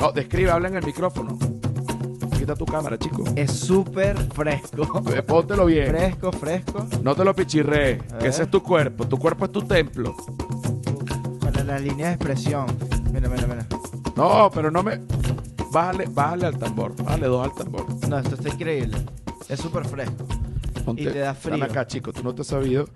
No, 0.00 0.12
describe, 0.12 0.50
habla 0.50 0.68
en 0.68 0.76
el 0.76 0.84
micrófono. 0.84 1.38
Quita 2.36 2.54
tu 2.54 2.66
cámara, 2.66 2.98
chico. 2.98 3.24
Es 3.36 3.52
súper 3.52 4.18
fresco. 4.32 5.02
Eh, 5.14 5.22
Póntelo 5.22 5.66
bien. 5.66 5.88
Fresco, 5.88 6.32
fresco. 6.32 6.86
No 7.02 7.14
te 7.14 7.24
lo 7.24 7.34
pichirrees, 7.34 8.02
A 8.12 8.18
que 8.18 8.28
ese 8.28 8.42
es 8.42 8.50
tu 8.50 8.62
cuerpo. 8.62 9.06
Tu 9.06 9.16
cuerpo 9.18 9.46
es 9.46 9.52
tu 9.52 9.62
templo. 9.62 10.14
Para 11.40 11.64
la 11.64 11.78
línea 11.78 12.08
de 12.08 12.14
expresión. 12.14 12.66
Mira, 13.12 13.28
mira, 13.28 13.46
mira. 13.46 13.66
No, 14.16 14.50
pero 14.52 14.70
no 14.70 14.82
me. 14.82 15.00
Bájale, 15.72 16.06
bájale 16.10 16.46
al 16.46 16.58
tambor. 16.58 16.94
Bájale 17.02 17.26
dos 17.26 17.44
al 17.44 17.54
tambor. 17.54 17.86
No, 18.08 18.18
esto 18.18 18.34
está 18.34 18.48
increíble. 18.50 18.98
Es 19.48 19.60
súper 19.60 19.86
fresco. 19.86 20.26
Ponte, 20.84 21.02
Y 21.02 21.06
te 21.06 21.18
da 21.20 21.34
frío. 21.34 21.56
Dame 21.56 21.70
acá, 21.70 21.86
chico. 21.86 22.12
Tú 22.12 22.22
no 22.22 22.34
te 22.34 22.42
has 22.42 22.48
sabido. 22.48 22.86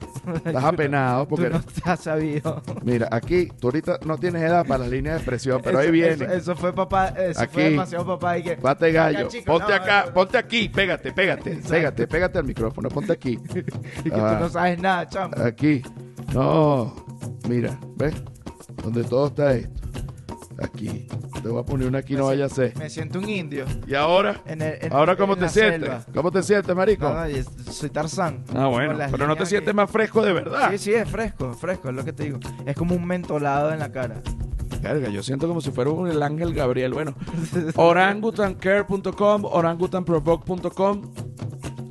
Estás 0.44 0.64
apenado 0.64 1.26
porque. 1.26 1.46
Tú 1.50 1.52
no 1.54 1.62
te 1.62 1.90
has 1.90 2.00
sabido. 2.00 2.62
Mira, 2.82 3.08
aquí, 3.10 3.46
tú 3.58 3.68
ahorita 3.68 3.98
no 4.04 4.18
tienes 4.18 4.42
edad 4.42 4.66
para 4.66 4.80
las 4.80 4.90
líneas 4.90 5.14
de 5.14 5.18
expresión, 5.20 5.60
pero 5.64 5.78
ahí 5.78 5.90
viene. 5.90 6.12
Eso, 6.12 6.24
eso 6.26 6.56
fue 6.56 6.74
papá. 6.74 7.08
Eso 7.08 7.40
Aquí. 7.40 7.54
fue 7.54 7.62
demasiado 7.70 8.06
papá. 8.06 8.38
Y 8.38 8.42
que. 8.42 8.56
Bate 8.56 8.92
gallo. 8.92 9.18
Acá, 9.20 9.28
chico, 9.28 9.44
ponte 9.46 9.68
no, 9.68 9.74
acá, 9.74 10.04
no. 10.06 10.12
ponte 10.14 10.38
aquí. 10.38 10.68
Pégate, 10.68 11.12
pégate. 11.12 11.50
Exacto. 11.52 11.70
Pégate, 11.74 12.06
pégate 12.06 12.38
al 12.38 12.44
micrófono. 12.44 12.88
Ponte 12.88 13.12
aquí. 13.12 13.38
Y 14.04 14.10
que 14.10 14.20
Ah. 14.20 14.34
tú 14.38 14.44
no 14.44 14.48
sabes 14.50 14.78
nada, 14.80 15.08
chamo. 15.08 15.34
Aquí. 15.42 15.82
No. 16.34 16.94
Mira, 17.48 17.78
¿ves? 17.96 18.14
Donde 18.82 19.02
todo 19.04 19.28
está 19.28 19.54
esto. 19.54 19.77
Aquí. 20.60 21.06
Te 21.42 21.48
voy 21.48 21.60
a 21.60 21.64
poner 21.64 21.86
una 21.86 21.98
aquí, 21.98 22.14
no 22.14 22.26
vaya 22.26 22.46
a 22.46 22.48
ser. 22.48 22.76
Me 22.76 22.90
siento 22.90 23.20
un 23.20 23.28
indio. 23.28 23.64
¿Y 23.86 23.94
ahora? 23.94 24.40
En 24.44 24.60
el- 24.60 24.74
en- 24.80 24.92
¿Ahora 24.92 25.16
cómo 25.16 25.34
en 25.34 25.38
te 25.40 25.48
sientes? 25.48 25.80
selva. 25.82 26.04
¿Cómo 26.12 26.32
te 26.32 26.42
sientes, 26.42 26.74
marico? 26.74 27.14
Y 27.28 27.44
soy 27.70 27.90
Tarzán. 27.90 28.42
Ah, 28.54 28.66
bueno. 28.66 28.98
Pero 29.10 29.26
no 29.28 29.36
te 29.36 29.46
sientes 29.46 29.72
más 29.74 29.88
fresco 29.90 30.20
de 30.22 30.32
verdad. 30.32 30.70
Sí, 30.72 30.78
sí, 30.78 30.94
es 30.94 31.08
fresco, 31.08 31.52
fresco, 31.52 31.90
es 31.90 31.94
lo 31.94 32.04
que 32.04 32.12
te 32.12 32.24
digo. 32.24 32.40
Es 32.66 32.74
como 32.76 32.94
un 32.96 33.06
mentolado 33.06 33.72
en 33.72 33.78
la 33.78 33.92
cara. 33.92 34.20
Verga, 34.82 35.08
yo 35.08 35.22
siento 35.22 35.46
como 35.48 35.60
si 35.60 35.70
fuera 35.70 35.90
un 35.90 36.08
el 36.08 36.22
ángel 36.22 36.52
Gabriel. 36.54 36.92
Bueno, 36.92 37.14
orangutancare.com, 37.76 39.44
orangutanprovoke.com. 39.44 41.02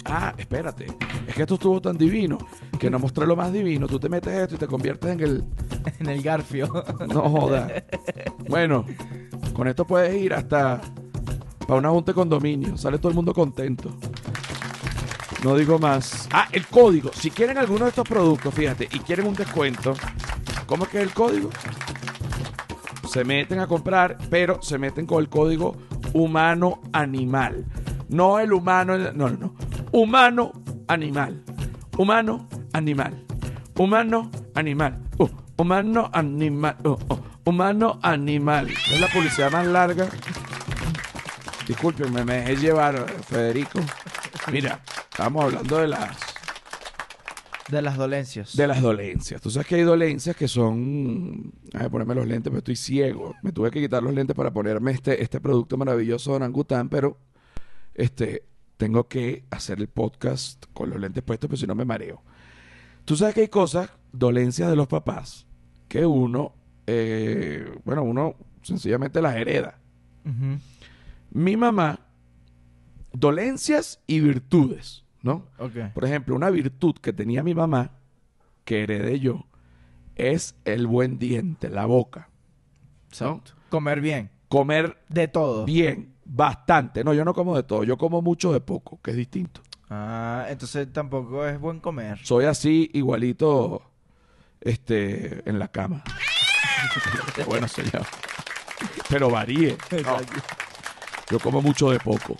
Ah, 0.05 0.33
espérate. 0.37 0.87
Es 1.27 1.35
que 1.35 1.41
esto 1.41 1.55
estuvo 1.55 1.81
tan 1.81 1.97
divino 1.97 2.37
que 2.77 2.89
no 2.89 2.99
mostré 2.99 3.25
lo 3.25 3.35
más 3.35 3.51
divino. 3.51 3.87
Tú 3.87 3.99
te 3.99 4.09
metes 4.09 4.33
esto 4.33 4.55
y 4.55 4.57
te 4.57 4.67
conviertes 4.67 5.11
en 5.11 5.19
el. 5.19 5.43
en 5.99 6.07
el 6.07 6.21
garfio. 6.21 6.71
No 7.07 7.29
joda. 7.29 7.67
Bueno, 8.47 8.85
con 9.53 9.67
esto 9.67 9.85
puedes 9.85 10.15
ir 10.15 10.33
hasta 10.33 10.81
para 11.67 11.79
una 11.79 11.89
junta 11.89 12.11
de 12.11 12.15
condominio. 12.15 12.77
Sale 12.77 12.97
todo 12.97 13.09
el 13.09 13.15
mundo 13.15 13.33
contento. 13.33 13.91
No 15.43 15.55
digo 15.55 15.77
más. 15.77 16.27
Ah, 16.31 16.47
el 16.51 16.65
código. 16.67 17.11
Si 17.13 17.29
quieren 17.29 17.57
alguno 17.57 17.85
de 17.85 17.89
estos 17.89 18.07
productos, 18.07 18.53
fíjate, 18.53 18.87
y 18.91 18.99
quieren 18.99 19.27
un 19.27 19.35
descuento, 19.35 19.93
¿cómo 20.65 20.85
es 20.85 20.89
que 20.89 20.97
es 20.97 21.03
el 21.03 21.13
código? 21.13 21.49
Se 23.09 23.23
meten 23.23 23.59
a 23.59 23.67
comprar, 23.67 24.17
pero 24.29 24.61
se 24.61 24.77
meten 24.77 25.05
con 25.05 25.19
el 25.19 25.29
código 25.29 25.75
humano 26.13 26.81
animal. 26.91 27.65
No 28.09 28.39
el 28.39 28.53
humano, 28.53 28.97
no, 28.97 29.11
no, 29.11 29.29
no. 29.29 29.55
Humano 29.91 30.51
animal. 30.87 31.43
Humano 31.97 32.47
animal. 32.77 33.23
Humano 33.77 34.31
animal. 34.53 34.97
Uh, 35.17 35.27
humano 35.57 36.09
animal. 36.13 36.75
Uh, 36.83 36.89
uh, 36.89 37.19
humano 37.45 37.99
animal. 38.03 38.69
Es 38.69 38.99
la 38.99 39.07
publicidad 39.07 39.51
más 39.51 39.65
larga. 39.67 40.07
Discúlpenme, 41.67 42.23
me 42.23 42.35
dejé 42.35 42.55
llevar, 42.55 43.05
Federico. 43.23 43.79
Mira, 44.51 44.81
estamos 45.11 45.43
hablando 45.43 45.77
de 45.79 45.87
las 45.89 46.17
De 47.69 47.81
las 47.81 47.97
dolencias. 47.97 48.55
de 48.55 48.67
las 48.67 48.81
dolencias. 48.81 49.41
Tú 49.41 49.49
sabes 49.49 49.67
que 49.67 49.75
hay 49.75 49.81
dolencias 49.81 50.35
que 50.35 50.47
son. 50.47 51.51
Déjame 51.63 51.89
ponerme 51.89 52.15
los 52.15 52.27
lentes, 52.27 52.49
pero 52.49 52.59
estoy 52.59 52.75
ciego. 52.77 53.35
Me 53.41 53.51
tuve 53.51 53.69
que 53.71 53.81
quitar 53.81 54.01
los 54.01 54.13
lentes 54.13 54.35
para 54.35 54.51
ponerme 54.51 54.91
este, 54.91 55.21
este 55.21 55.41
producto 55.41 55.75
maravilloso 55.77 56.29
de 56.31 56.35
orangután, 56.37 56.87
pero 56.89 57.17
este, 57.95 58.43
tengo 58.77 59.07
que 59.09 59.43
hacer 59.51 59.79
el 59.79 59.87
podcast 59.89 60.63
con 60.73 60.89
los 60.89 60.99
lentes 60.99 61.23
puestos, 61.23 61.49
pero 61.49 61.57
si 61.57 61.67
no 61.67 61.75
me 61.75 61.83
mareo. 61.83 62.21
Tú 63.07 63.15
sabes 63.15 63.35
que 63.35 63.39
hay 63.39 63.47
cosas, 63.47 63.89
dolencias 64.11 64.69
de 64.69 64.75
los 64.75 64.87
papás, 64.87 65.47
que 65.87 66.05
uno, 66.05 66.51
eh, 66.87 67.65
bueno, 67.85 68.03
uno 68.03 68.35
sencillamente 68.63 69.21
las 69.21 69.37
hereda. 69.37 69.79
Mi 71.31 71.55
mamá, 71.55 72.01
dolencias 73.13 74.01
y 74.07 74.19
virtudes, 74.19 75.05
¿no? 75.21 75.45
Ok. 75.57 75.93
Por 75.93 76.03
ejemplo, 76.03 76.35
una 76.35 76.49
virtud 76.49 76.95
que 77.01 77.13
tenía 77.13 77.43
mi 77.43 77.55
mamá, 77.55 77.91
que 78.65 78.83
heredé 78.83 79.21
yo, 79.21 79.45
es 80.17 80.55
el 80.65 80.85
buen 80.85 81.17
diente, 81.17 81.69
la 81.69 81.85
boca. 81.85 82.27
¿no? 83.21 83.41
Comer 83.69 84.01
bien. 84.01 84.31
Comer 84.49 84.97
De 85.07 85.29
todo. 85.29 85.63
bien, 85.63 86.13
bastante. 86.25 87.05
No, 87.05 87.13
yo 87.13 87.23
no 87.23 87.33
como 87.33 87.55
de 87.55 87.63
todo, 87.63 87.85
yo 87.85 87.97
como 87.97 88.21
mucho 88.21 88.51
de 88.51 88.59
poco, 88.59 88.99
que 89.01 89.11
es 89.11 89.17
distinto. 89.17 89.61
Ah, 89.89 90.45
entonces 90.49 90.91
tampoco 90.91 91.45
es 91.47 91.59
buen 91.59 91.79
comer. 91.79 92.19
Soy 92.23 92.45
así 92.45 92.89
igualito 92.93 93.81
este 94.61 95.47
en 95.49 95.59
la 95.59 95.67
cama. 95.69 96.03
Qué 97.35 97.43
bueno 97.43 97.67
señor. 97.67 98.05
Pero 99.09 99.29
varíe. 99.29 99.77
No, 100.03 100.17
yo 101.31 101.39
como 101.39 101.61
mucho 101.61 101.91
de 101.91 101.99
poco. 101.99 102.35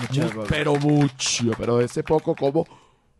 Mucho 0.00 0.20
Mu- 0.22 0.28
de 0.28 0.34
poco. 0.34 0.46
Pero 0.48 0.76
mucho, 0.76 1.50
pero 1.58 1.76
de 1.78 1.84
ese 1.84 2.02
poco 2.02 2.34
como 2.34 2.64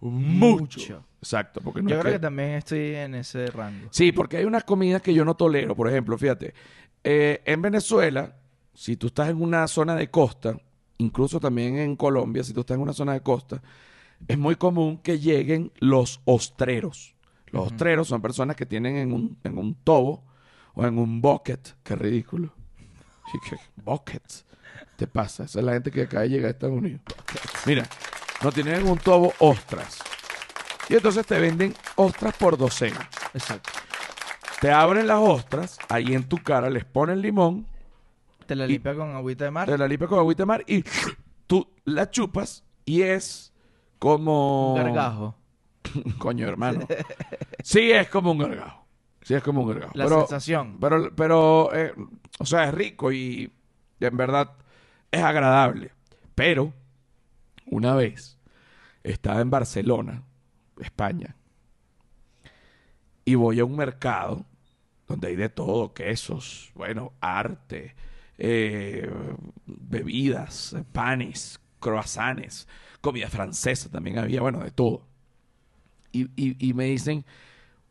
mucho. 0.00 0.78
Mucho. 0.80 1.04
Exacto, 1.20 1.60
porque 1.60 1.82
no 1.82 1.88
Yo 1.90 1.96
es 1.96 2.00
creo 2.02 2.12
que- 2.12 2.18
que 2.18 2.22
también 2.22 2.50
estoy 2.52 2.94
en 2.94 3.16
ese 3.16 3.46
rango. 3.48 3.88
Sí, 3.90 4.12
porque 4.12 4.36
hay 4.38 4.44
unas 4.44 4.64
comidas 4.64 5.02
que 5.02 5.12
yo 5.12 5.24
no 5.24 5.34
tolero. 5.34 5.74
Por 5.74 5.88
ejemplo, 5.88 6.16
fíjate, 6.16 6.54
eh, 7.02 7.42
en 7.44 7.60
Venezuela, 7.60 8.36
si 8.72 8.96
tú 8.96 9.08
estás 9.08 9.28
en 9.28 9.42
una 9.42 9.66
zona 9.66 9.96
de 9.96 10.08
costa, 10.10 10.56
incluso 10.98 11.40
también 11.40 11.78
en 11.78 11.96
Colombia, 11.96 12.44
si 12.44 12.52
tú 12.52 12.60
estás 12.60 12.74
en 12.76 12.80
una 12.82 12.92
zona 12.92 13.12
de 13.14 13.20
costa, 13.22 13.62
es 14.26 14.36
muy 14.38 14.56
común 14.56 14.98
que 14.98 15.18
lleguen 15.18 15.72
los 15.78 16.20
ostreros. 16.24 17.14
Los 17.46 17.68
ostreros 17.68 18.08
son 18.08 18.20
personas 18.20 18.56
que 18.56 18.66
tienen 18.66 18.96
en 18.96 19.12
un, 19.12 19.38
en 19.44 19.56
un 19.58 19.74
tobo 19.74 20.24
o 20.74 20.84
en 20.86 20.98
un 20.98 21.20
bucket. 21.22 21.76
Qué 21.82 21.94
ridículo. 21.96 22.52
Sí, 23.32 23.38
que- 23.48 23.82
Bucket. 23.82 24.22
Te 24.96 25.06
pasa. 25.06 25.44
Esa 25.44 25.58
es 25.60 25.64
la 25.64 25.72
gente 25.74 25.90
que 25.90 26.02
acaba 26.02 26.22
de 26.22 26.30
llegar 26.30 26.48
a 26.48 26.50
Estados 26.52 26.76
Unidos. 26.76 27.02
Mira, 27.66 27.86
no 28.42 28.50
tienen 28.50 28.76
en 28.76 28.88
un 28.88 28.96
tobo 28.98 29.32
ostras. 29.38 29.98
Y 30.88 30.94
entonces 30.94 31.26
te 31.26 31.38
venden 31.38 31.74
ostras 31.96 32.34
por 32.38 32.56
docena. 32.56 33.08
Exacto. 33.34 33.70
Te 34.62 34.70
abren 34.72 35.06
las 35.06 35.18
ostras, 35.20 35.78
ahí 35.90 36.14
en 36.14 36.24
tu 36.24 36.38
cara 36.38 36.70
les 36.70 36.84
ponen 36.86 37.20
limón, 37.20 37.66
Te 38.48 38.56
la 38.56 38.66
limpia 38.66 38.94
con 38.94 39.10
agüita 39.14 39.44
de 39.44 39.50
mar. 39.50 39.68
te 39.68 39.76
la 39.76 39.86
limpias 39.86 40.08
con 40.08 40.18
agüita 40.18 40.44
de 40.44 40.46
mar 40.46 40.64
y 40.66 40.82
tú 41.46 41.68
la 41.84 42.10
chupas 42.10 42.64
y 42.86 43.02
es 43.02 43.52
como... 43.98 44.72
Un 44.72 44.84
gargajo. 44.84 45.34
Coño, 46.18 46.48
hermano. 46.48 46.86
Sí 47.62 47.92
es 47.92 48.08
como 48.08 48.32
un 48.32 48.38
gargajo. 48.38 48.86
Sí 49.20 49.34
es 49.34 49.42
como 49.42 49.60
un 49.60 49.68
gargajo. 49.68 49.92
La 49.94 50.04
pero, 50.04 50.20
sensación. 50.20 50.78
pero, 50.80 51.14
pero 51.14 51.74
eh, 51.74 51.92
o 52.38 52.46
sea, 52.46 52.64
es 52.64 52.72
rico 52.72 53.12
y 53.12 53.52
en 54.00 54.16
verdad 54.16 54.52
es 55.10 55.22
agradable. 55.22 55.92
Pero, 56.34 56.72
una 57.66 57.94
vez, 57.96 58.38
estaba 59.02 59.42
en 59.42 59.50
Barcelona, 59.50 60.22
España, 60.80 61.36
y 63.26 63.34
voy 63.34 63.60
a 63.60 63.66
un 63.66 63.76
mercado 63.76 64.46
donde 65.06 65.28
hay 65.28 65.36
de 65.36 65.50
todo, 65.50 65.92
quesos, 65.92 66.70
bueno, 66.74 67.12
arte, 67.20 67.94
eh, 68.38 69.10
bebidas, 69.66 70.76
panes, 70.92 71.60
croissants, 71.80 72.68
comida 73.00 73.28
francesa 73.28 73.90
también 73.90 74.18
había, 74.18 74.40
bueno, 74.42 74.60
de 74.64 74.70
todo. 74.70 75.06
Y, 76.12 76.24
y- 76.36 76.68
y 76.70 76.74
me 76.74 76.84
dicen, 76.84 77.24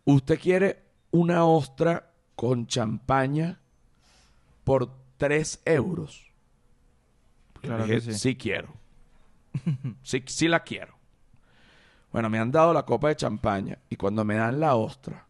¿usted 0.06 0.40
quiere 0.40 0.84
una 1.12 1.46
ostra 1.46 2.12
con 2.36 2.68
champaña 2.68 3.62
por 4.64 4.90
3 5.18 5.62
euros? 5.66 6.32
Claro 7.62 7.84
dije, 7.84 8.00
que 8.02 8.02
sí. 8.02 8.12
sí 8.12 8.36
quiero. 8.36 8.74
sí, 10.02 10.24
sí 10.28 10.48
la 10.48 10.64
quiero. 10.64 10.98
Bueno, 12.12 12.30
me 12.30 12.40
han 12.40 12.52
dado 12.52 12.74
la 12.74 12.84
copa 12.86 13.10
de 13.10 13.16
champaña 13.16 13.80
y 13.90 13.96
cuando 13.96 14.24
me 14.24 14.36
dan 14.36 14.60
la 14.60 14.76
ostra, 14.76 15.26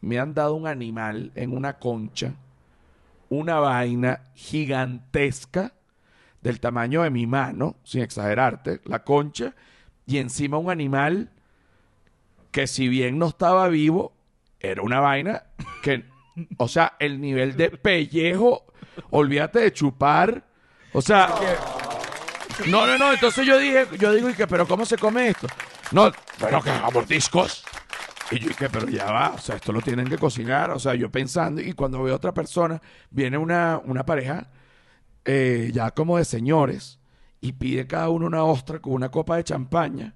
me 0.00 0.18
han 0.18 0.34
dado 0.34 0.54
un 0.56 0.66
animal 0.66 1.32
en 1.34 1.56
una 1.56 1.78
concha, 1.78 2.34
una 3.30 3.60
vaina 3.60 4.30
gigantesca 4.34 5.72
del 6.40 6.60
tamaño 6.60 7.02
de 7.02 7.10
mi 7.10 7.26
mano, 7.26 7.76
sin 7.84 8.02
exagerarte, 8.02 8.80
la 8.84 9.04
concha, 9.04 9.54
y 10.06 10.18
encima 10.18 10.58
un 10.58 10.70
animal 10.70 11.30
que 12.50 12.66
si 12.66 12.88
bien 12.88 13.18
no 13.18 13.28
estaba 13.28 13.68
vivo, 13.68 14.14
era 14.60 14.82
una 14.82 15.00
vaina 15.00 15.44
que, 15.82 16.04
o 16.56 16.68
sea, 16.68 16.94
el 16.98 17.20
nivel 17.20 17.56
de 17.56 17.70
pellejo, 17.70 18.64
olvídate 19.10 19.60
de 19.60 19.72
chupar, 19.72 20.44
o 20.92 21.02
sea, 21.02 21.34
no, 22.66 22.86
no, 22.86 22.98
no, 22.98 23.12
entonces 23.12 23.46
yo 23.46 23.58
dije, 23.58 23.86
yo 23.98 24.12
digo, 24.12 24.30
¿y 24.30 24.34
qué? 24.34 24.46
¿Pero 24.46 24.66
cómo 24.66 24.84
se 24.84 24.96
come 24.96 25.28
esto? 25.28 25.46
No, 25.92 26.10
pero 26.38 26.62
que 26.62 26.72
mordiscos. 26.92 27.64
Y 28.32 28.38
yo 28.40 28.48
dije, 28.48 28.68
pero 28.68 28.86
ya 28.88 29.10
va, 29.10 29.30
o 29.34 29.38
sea, 29.38 29.56
esto 29.56 29.72
lo 29.72 29.80
tienen 29.80 30.06
que 30.08 30.18
cocinar, 30.18 30.70
o 30.70 30.78
sea, 30.78 30.94
yo 30.94 31.10
pensando, 31.10 31.60
y 31.62 31.72
cuando 31.72 32.02
veo 32.02 32.14
otra 32.14 32.32
persona, 32.34 32.80
viene 33.10 33.38
una, 33.38 33.80
una 33.84 34.04
pareja 34.04 34.48
eh, 35.24 35.70
ya 35.72 35.90
como 35.92 36.18
de 36.18 36.24
señores, 36.24 36.98
y 37.40 37.52
pide 37.52 37.86
cada 37.86 38.08
uno 38.10 38.26
una 38.26 38.44
ostra 38.44 38.80
con 38.80 38.92
una 38.92 39.10
copa 39.10 39.36
de 39.36 39.44
champaña, 39.44 40.14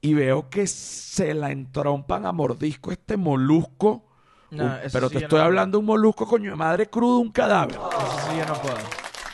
y 0.00 0.14
veo 0.14 0.48
que 0.50 0.66
se 0.66 1.32
la 1.34 1.50
entrompan 1.52 2.26
a 2.26 2.32
mordisco 2.32 2.90
este 2.92 3.16
molusco, 3.16 4.04
No, 4.50 4.64
un- 4.64 4.70
eso 4.72 4.88
pero 4.92 5.08
sí 5.08 5.16
te 5.18 5.22
estoy 5.24 5.38
no- 5.38 5.44
hablando 5.46 5.78
de 5.78 5.80
un 5.80 5.86
molusco, 5.86 6.26
coño 6.26 6.50
de 6.50 6.56
madre 6.56 6.88
crudo, 6.90 7.18
un 7.18 7.30
cadáver. 7.32 7.76
Eso 7.76 8.18
sí 8.30 8.36
yo 8.38 8.46
no 8.46 8.54
puedo. 8.60 8.76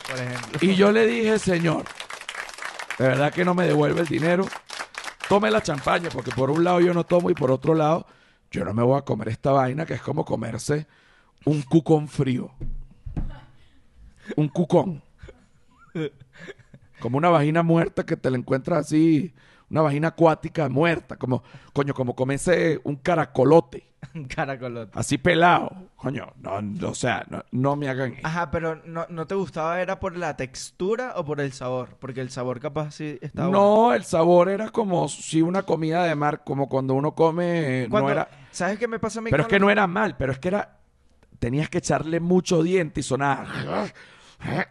Por 0.09 0.19
ejemplo. 0.19 0.59
Y 0.61 0.75
yo 0.75 0.91
le 0.91 1.05
dije, 1.05 1.37
señor, 1.39 1.83
de 2.97 3.07
verdad 3.07 3.31
que 3.33 3.45
no 3.45 3.53
me 3.53 3.65
devuelve 3.65 4.01
el 4.01 4.07
dinero. 4.07 4.45
Tome 5.29 5.51
la 5.51 5.61
champaña, 5.61 6.09
porque 6.09 6.31
por 6.31 6.49
un 6.49 6.63
lado 6.63 6.81
yo 6.81 6.91
no 6.91 7.03
tomo 7.03 7.29
y 7.29 7.35
por 7.35 7.51
otro 7.51 7.75
lado 7.75 8.07
yo 8.49 8.65
no 8.65 8.73
me 8.73 8.81
voy 8.81 8.97
a 8.97 9.03
comer 9.03 9.29
esta 9.29 9.51
vaina 9.51 9.85
que 9.85 9.93
es 9.93 10.01
como 10.01 10.25
comerse 10.25 10.87
un 11.45 11.61
cucón 11.61 12.07
frío. 12.07 12.49
Un 14.35 14.49
cucón. 14.49 15.03
Como 16.99 17.19
una 17.19 17.29
vagina 17.29 17.61
muerta 17.61 18.07
que 18.07 18.17
te 18.17 18.31
la 18.31 18.37
encuentras 18.37 18.87
así 18.87 19.33
una 19.69 19.81
vagina 19.81 20.09
acuática 20.09 20.67
muerta, 20.69 21.15
como, 21.17 21.43
coño, 21.73 21.93
como 21.93 22.15
comerse 22.15 22.79
un 22.83 22.95
caracolote, 22.97 23.85
Un 24.15 24.25
caracolote. 24.25 24.97
así 24.97 25.17
pelado. 25.17 25.71
Coño, 25.97 26.31
no, 26.41 26.61
no, 26.61 26.89
o 26.89 26.95
sea, 26.95 27.25
no, 27.29 27.43
no 27.51 27.75
me 27.75 27.89
hagan 27.89 28.13
eso. 28.13 28.25
Ajá, 28.25 28.49
pero 28.49 28.81
no, 28.85 29.05
no 29.09 29.27
te 29.27 29.35
gustaba 29.35 29.81
era 29.81 29.99
por 29.99 30.15
la 30.15 30.37
textura 30.37 31.13
o 31.17 31.25
por 31.25 31.41
el 31.41 31.51
sabor, 31.51 31.97
porque 31.99 32.21
el 32.21 32.29
sabor 32.29 32.59
capaz 32.61 32.91
sí 32.91 33.17
estaba 33.21 33.49
No, 33.49 33.93
el 33.93 34.05
sabor 34.05 34.47
era 34.49 34.69
como 34.69 35.09
si 35.09 35.41
una 35.41 35.63
comida 35.63 36.05
de 36.05 36.15
mar, 36.15 36.43
como 36.45 36.69
cuando 36.69 36.93
uno 36.93 37.13
come, 37.13 37.83
eh, 37.83 37.87
Cuando- 37.89 38.07
no 38.07 38.13
era... 38.13 38.29
¿Sabes 38.51 38.79
qué 38.79 38.87
me 38.87 38.97
pasa 38.99 39.19
a 39.19 39.21
mí 39.21 39.29
Pero 39.29 39.43
es 39.43 39.49
que 39.49 39.59
no 39.59 39.69
era 39.69 39.85
mal, 39.87 40.15
pero 40.17 40.31
es 40.31 40.39
que 40.39 40.47
era... 40.47 40.77
Tenías 41.37 41.69
que 41.69 41.77
echarle 41.79 42.19
mucho 42.19 42.63
diente 42.63 43.01
y 43.01 43.03
sonaba 43.03 43.45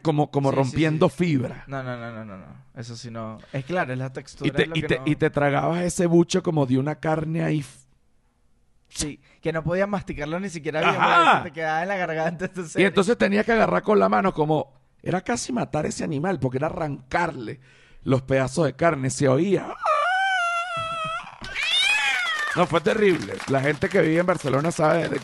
como, 0.02 0.31
como 0.31 0.50
Sí, 0.50 0.57
sí, 0.57 0.62
rompiendo 0.62 1.09
sí. 1.09 1.16
fibra. 1.16 1.64
No, 1.66 1.83
no, 1.83 1.96
no, 1.96 2.11
no, 2.12 2.24
no, 2.24 2.37
no. 2.38 2.46
Eso 2.74 2.96
sí 2.96 3.11
no. 3.11 3.38
Es 3.52 3.64
claro, 3.64 3.92
es 3.92 3.98
la 3.98 4.12
textura. 4.12 4.48
Y 4.48 4.50
te, 4.52 4.62
es 4.62 4.68
lo 4.68 4.76
y, 4.76 4.81
que 4.81 4.88
te, 4.88 4.98
no- 4.98 5.02
y 5.07 5.16
te 5.16 5.31
tragabas 5.31 5.83
ese 5.83 6.07
buche 6.07 6.40
como 6.42 6.64
de 6.66 6.78
una 6.78 6.94
carne 6.96 7.42
ahí. 7.44 7.64
Sí, 8.88 9.20
que 9.42 9.52
no 9.52 9.62
podías 9.62 9.88
masticarlo 9.88 10.40
ni 10.40 10.48
siquiera 10.48 10.81
bien, 10.81 10.94
porque 10.94 11.50
te 11.50 11.52
quedaba 11.52 11.83
en 11.83 11.88
la 11.88 11.96
garganta. 11.96 12.44
Entonces, 12.46 12.76
Y 12.81 12.85
entonces 12.85 13.18
tenía 13.18 13.44
que 13.44 13.52
agarrar 13.52 13.83
con 13.83 13.98
la 13.98 14.09
mano 14.09 14.33
como... 14.33 14.72
Era 15.02 15.20
casi 15.20 15.52
matar 15.52 15.87
ese 15.87 16.02
animal 16.02 16.40
porque 16.40 16.57
era 16.59 16.66
arrancarle 16.68 17.61
los 18.02 18.22
pedazos 18.22 18.64
de 18.64 18.74
carne. 18.74 19.11
Se 19.11 19.28
oía. 19.28 19.68
No, 22.57 22.66
fue 22.66 22.81
terrible. 22.81 23.35
La 23.48 23.61
gente 23.61 23.88
que 23.88 24.00
vive 24.00 24.18
en 24.18 24.26
Barcelona 24.26 24.72
sabe 24.72 25.09
de, 25.09 25.20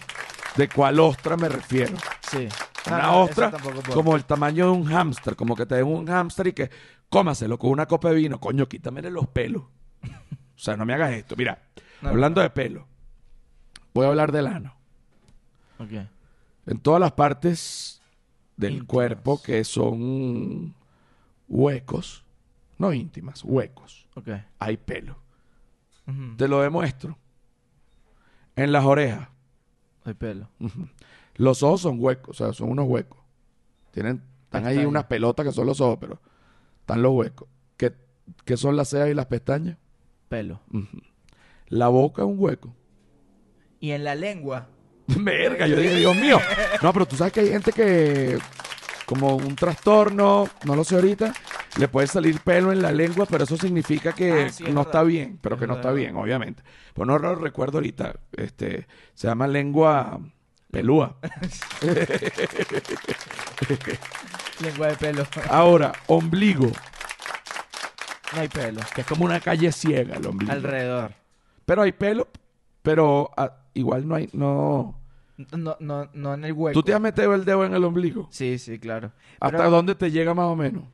de 0.57 0.68
cuál 0.68 1.00
ostra 1.00 1.37
me 1.37 1.48
refiero. 1.48 1.96
Sí. 2.30 2.48
Una 2.87 3.03
no, 3.03 3.20
ostra 3.23 3.51
como 3.92 4.14
el 4.16 4.25
tamaño 4.25 4.66
de 4.66 4.70
un 4.73 4.85
hámster. 4.85 5.37
Como 5.37 5.57
que 5.57 5.64
te 5.66 5.77
den 5.77 5.87
un 5.87 6.07
hámster 6.07 6.49
y 6.49 6.53
que 6.53 6.70
cómaselo 7.09 7.59
con 7.59 7.70
una 7.70 7.87
copa 7.87 8.11
de 8.11 8.16
vino. 8.16 8.38
Coño, 8.40 8.68
quítamele 8.68 9.11
los 9.11 9.27
pelos. 9.29 9.62
O 10.03 10.59
sea, 10.59 10.77
no 10.77 10.85
me 10.85 10.94
hagas 10.94 11.12
esto. 11.12 11.35
Mira, 11.37 11.62
No, 12.03 12.11
hablando 12.11 12.40
de 12.40 12.51
pelo, 12.51 12.87
voy 13.94 14.05
a 14.05 14.09
hablar 14.09 14.33
del 14.33 14.47
ano. 14.47 14.75
Ok. 15.79 15.90
En 16.66 16.79
todas 16.79 17.01
las 17.01 17.12
partes 17.12 18.01
del 18.57 18.73
Íntimas. 18.75 18.88
cuerpo 18.88 19.42
que 19.42 19.64
son 19.64 20.75
huecos, 21.49 22.25
no 22.79 22.92
íntimas, 22.92 23.42
huecos, 23.44 24.07
Ok. 24.14 24.29
hay 24.59 24.77
pelo. 24.77 25.16
Te 26.37 26.49
lo 26.49 26.61
demuestro. 26.61 27.18
En 28.57 28.70
las 28.73 28.85
orejas, 28.85 29.29
Hay 30.05 30.14
pelo. 30.14 30.49
ujú, 30.61 30.87
los 31.37 31.62
ojos 31.62 31.81
son 31.83 31.97
huecos, 31.99 32.40
o 32.40 32.44
sea, 32.44 32.53
son 32.53 32.70
unos 32.70 32.87
huecos. 32.88 33.18
Tienen, 33.90 34.23
están 34.44 34.66
ahí 34.66 34.85
unas 34.85 35.05
pelotas 35.05 35.47
que 35.47 35.53
son 35.53 35.66
los 35.66 35.81
ojos, 35.81 35.99
pero 36.01 36.20
están 36.81 37.03
los 37.03 37.12
huecos. 37.12 37.49
¿Qué, 37.77 37.92
qué 38.44 38.57
son 38.57 38.77
las 38.77 38.88
cejas 38.88 39.09
y 39.09 39.14
las 39.14 39.27
pestañas? 39.27 39.77
Pelo. 40.29 40.61
La 41.68 41.88
boca 41.88 42.23
es 42.23 42.29
un 42.29 42.37
hueco. 42.38 42.75
Y 43.81 43.90
en 43.92 44.05
la 44.05 44.14
lengua. 44.14 44.68
Verga, 45.07 45.66
yo 45.66 45.77
dije, 45.77 45.97
Dios 45.97 46.16
mío. 46.16 46.38
No, 46.83 46.92
pero 46.92 47.07
tú 47.07 47.16
sabes 47.16 47.33
que 47.33 47.40
hay 47.40 47.51
gente 47.51 47.73
que, 47.73 48.38
como 49.07 49.37
un 49.37 49.55
trastorno, 49.57 50.49
no 50.64 50.77
lo 50.77 50.83
sé 50.85 50.94
ahorita, 50.94 51.33
le 51.79 51.88
puede 51.88 52.07
salir 52.07 52.40
pelo 52.40 52.73
en 52.73 52.81
la 52.81 52.90
lengua, 52.92 53.27
pero 53.29 53.44
eso 53.44 53.57
significa 53.57 54.12
que 54.12 54.44
Ah, 54.44 54.49
sí, 54.49 54.64
es 54.64 54.70
no 54.70 54.77
verdad. 54.77 54.87
está 54.87 55.03
bien, 55.03 55.38
pero 55.42 55.57
Es 55.57 55.61
que 55.61 55.66
no 55.66 55.75
verdad, 55.75 55.90
está 55.92 56.01
es 56.01 56.05
bien, 56.05 56.16
obviamente. 56.16 56.62
Pues 56.94 57.07
no 57.07 57.18
lo 57.18 57.35
recuerdo 57.35 57.79
ahorita. 57.79 58.18
Este, 58.33 58.87
se 59.14 59.27
llama 59.29 59.47
lengua 59.47 60.20
pelúa. 60.74 61.16
Lengua 64.60 64.88
de 64.88 64.96
pelo. 64.96 65.26
Ahora, 65.48 65.92
ombligo, 66.06 66.70
no 68.34 68.40
hay 68.40 68.48
pelo. 68.48 68.80
que 68.94 69.00
es 69.02 69.06
como 69.06 69.24
una 69.24 69.40
calle 69.40 69.70
ciega 69.72 70.16
el 70.16 70.26
ombligo. 70.26 70.52
Alrededor. 70.52 71.12
Pero 71.64 71.82
hay 71.82 71.92
pelo, 71.92 72.28
pero 72.82 73.30
ah, 73.37 73.56
igual 73.74 74.06
no 74.06 74.14
hay, 74.16 74.28
no. 74.32 75.00
No, 75.37 75.76
no, 75.80 76.08
no 76.12 76.34
en 76.34 76.44
el 76.44 76.52
hueco. 76.52 76.78
¿Tú 76.80 76.84
te 76.84 76.94
has 76.94 77.00
metido 77.00 77.34
el 77.34 77.44
dedo 77.44 77.64
en 77.64 77.74
el 77.74 77.84
ombligo? 77.84 78.28
Sí, 78.30 78.58
sí, 78.58 78.78
claro. 78.78 79.12
¿Hasta 79.40 79.58
Pero 79.58 79.70
dónde 79.70 79.94
te 79.94 80.10
llega 80.10 80.34
más 80.34 80.46
o 80.46 80.56
menos? 80.56 80.84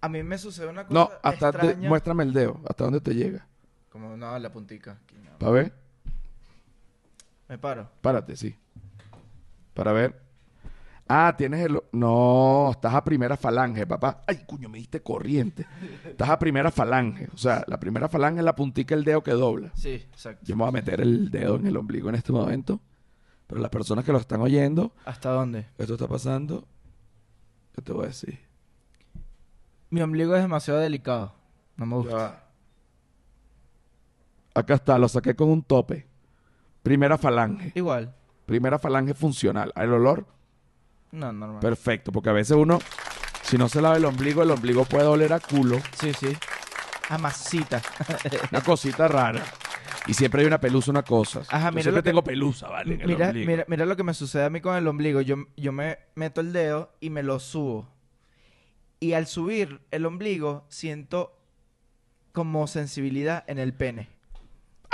A 0.00 0.08
mí 0.08 0.22
me 0.22 0.38
sucede 0.38 0.68
una 0.68 0.86
cosa 0.86 0.94
No, 1.00 1.10
hasta 1.22 1.50
te- 1.52 1.58
extraña. 1.58 1.88
muéstrame 1.88 2.24
el 2.24 2.32
dedo. 2.32 2.60
¿Hasta 2.68 2.84
dónde 2.84 3.00
te 3.00 3.14
llega? 3.14 3.46
Como 3.88 4.16
no, 4.16 4.38
la 4.38 4.52
puntica. 4.52 4.98
Aquí, 5.02 5.16
no. 5.24 5.38
Para 5.38 5.52
ver. 5.52 5.72
Me 7.48 7.58
paro. 7.58 7.88
Párate, 8.00 8.36
sí. 8.36 8.56
Para 9.74 9.92
ver. 9.92 10.22
Ah, 11.06 11.34
tienes 11.36 11.66
el... 11.66 11.78
No, 11.92 12.70
estás 12.70 12.94
a 12.94 13.04
primera 13.04 13.36
falange, 13.36 13.86
papá. 13.86 14.22
Ay, 14.26 14.38
cuño, 14.46 14.70
me 14.70 14.78
diste 14.78 15.02
corriente. 15.02 15.66
Estás 16.04 16.30
a 16.30 16.38
primera 16.38 16.70
falange. 16.70 17.28
O 17.34 17.36
sea, 17.36 17.62
la 17.66 17.78
primera 17.78 18.08
falange 18.08 18.38
es 18.38 18.44
la 18.44 18.54
puntica 18.54 18.94
del 18.94 19.04
dedo 19.04 19.22
que 19.22 19.32
dobla. 19.32 19.70
Sí, 19.74 19.90
exacto. 19.90 20.46
Yo 20.46 20.56
me 20.56 20.60
voy 20.62 20.70
a 20.70 20.72
meter 20.72 21.00
el 21.02 21.30
dedo 21.30 21.56
en 21.56 21.66
el 21.66 21.76
ombligo 21.76 22.08
en 22.08 22.14
este 22.14 22.32
momento. 22.32 22.80
Pero 23.46 23.60
las 23.60 23.70
personas 23.70 24.04
que 24.06 24.12
lo 24.12 24.18
están 24.18 24.40
oyendo, 24.40 24.94
¿Hasta 25.04 25.30
dónde? 25.30 25.66
esto 25.76 25.92
está 25.94 26.08
pasando. 26.08 26.66
Yo 27.76 27.82
te 27.82 27.92
voy 27.92 28.04
a 28.04 28.08
decir. 28.08 28.38
Mi 29.90 30.00
ombligo 30.00 30.34
es 30.34 30.40
demasiado 30.42 30.80
delicado. 30.80 31.34
No 31.76 31.84
me 31.84 31.96
gusta. 31.96 32.44
Acá 34.54 34.74
está, 34.74 34.98
lo 34.98 35.08
saqué 35.08 35.34
con 35.36 35.50
un 35.50 35.62
tope. 35.62 36.06
Primera 36.82 37.18
falange. 37.18 37.72
Igual. 37.74 38.14
Primera 38.46 38.78
falange 38.78 39.14
funcional. 39.14 39.72
El 39.76 39.92
olor, 39.92 40.26
No, 41.12 41.32
normal. 41.32 41.60
perfecto. 41.60 42.12
Porque 42.12 42.28
a 42.30 42.32
veces 42.32 42.56
uno, 42.56 42.78
si 43.42 43.56
no 43.58 43.68
se 43.68 43.80
lava 43.80 43.96
el 43.96 44.04
ombligo, 44.04 44.42
el 44.42 44.50
ombligo 44.50 44.84
puede 44.84 45.06
oler 45.06 45.32
a 45.32 45.40
culo. 45.40 45.78
Sí, 45.98 46.12
sí. 46.12 46.36
A 47.08 47.18
masita. 47.18 47.82
Una 48.52 48.60
cosita 48.62 49.08
rara. 49.08 49.42
Y 50.06 50.12
siempre 50.14 50.42
hay 50.42 50.46
una 50.46 50.60
pelusa, 50.60 50.90
una 50.90 51.02
cosa. 51.02 51.40
Ajá, 51.48 51.70
Yo 51.70 51.72
mira 51.72 51.82
siempre 51.82 51.92
lo 51.92 52.02
que- 52.02 52.10
tengo 52.10 52.24
pelusa, 52.24 52.68
¿vale? 52.68 52.98
Mira, 53.06 53.32
mira, 53.32 53.64
mira 53.68 53.86
lo 53.86 53.96
que 53.96 54.02
me 54.04 54.12
sucede 54.12 54.44
a 54.44 54.50
mí 54.50 54.60
con 54.60 54.76
el 54.76 54.86
ombligo. 54.86 55.22
Yo, 55.22 55.36
yo 55.56 55.72
me 55.72 55.98
meto 56.14 56.42
el 56.42 56.52
dedo 56.52 56.92
y 57.00 57.08
me 57.10 57.22
lo 57.22 57.38
subo. 57.40 57.88
Y 59.00 59.14
al 59.14 59.26
subir 59.26 59.80
el 59.90 60.04
ombligo, 60.04 60.66
siento 60.68 61.38
como 62.32 62.66
sensibilidad 62.66 63.44
en 63.46 63.58
el 63.58 63.72
pene. 63.72 64.08